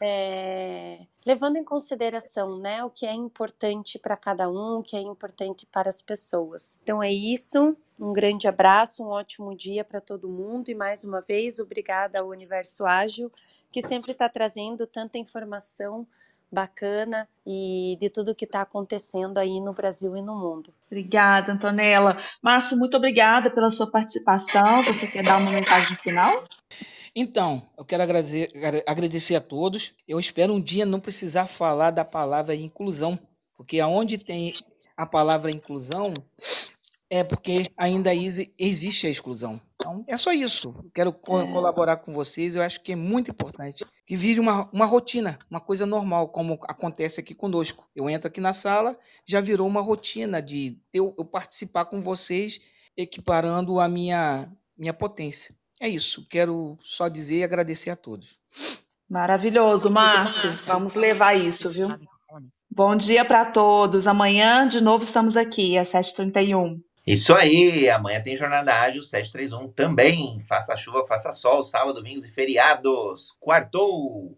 [0.00, 5.00] é, levando em consideração né, o que é importante para cada um, o que é
[5.00, 6.78] importante para as pessoas.
[6.82, 7.76] Então é isso.
[7.98, 12.28] Um grande abraço, um ótimo dia para todo mundo e mais uma vez obrigada ao
[12.28, 13.32] Universo Ágil
[13.70, 16.06] que sempre está trazendo tanta informação
[16.50, 20.72] bacana e de tudo que está acontecendo aí no Brasil e no mundo.
[20.86, 22.18] Obrigada, Antonella.
[22.40, 24.82] Márcio, muito obrigada pela sua participação.
[24.82, 26.44] Você quer dar uma mensagem final?
[27.14, 28.50] Então, eu quero agradecer,
[28.86, 29.94] agradecer a todos.
[30.06, 33.18] Eu espero um dia não precisar falar da palavra inclusão,
[33.56, 34.52] porque aonde tem
[34.96, 36.12] a palavra inclusão
[37.08, 39.60] é porque ainda existe a exclusão.
[39.86, 40.74] Então, é só isso.
[40.76, 41.46] Eu quero co é.
[41.46, 42.56] colaborar com vocês.
[42.56, 46.58] Eu acho que é muito importante que vire uma, uma rotina, uma coisa normal, como
[46.64, 47.88] acontece aqui conosco.
[47.94, 52.58] Eu entro aqui na sala, já virou uma rotina de eu, eu participar com vocês,
[52.96, 55.54] equiparando a minha, minha potência.
[55.80, 56.26] É isso.
[56.28, 58.40] Quero só dizer e agradecer a todos.
[59.08, 60.58] Maravilhoso, Márcio.
[60.66, 61.88] Vamos levar isso, viu?
[62.68, 64.08] Bom dia para todos.
[64.08, 66.80] Amanhã, de novo, estamos aqui às 7h31.
[67.06, 70.40] Isso aí, amanhã tem Jornada Ágil 731 também.
[70.48, 73.30] Faça chuva, faça sol, sábado, domingos e feriados.
[73.38, 74.36] Quartou!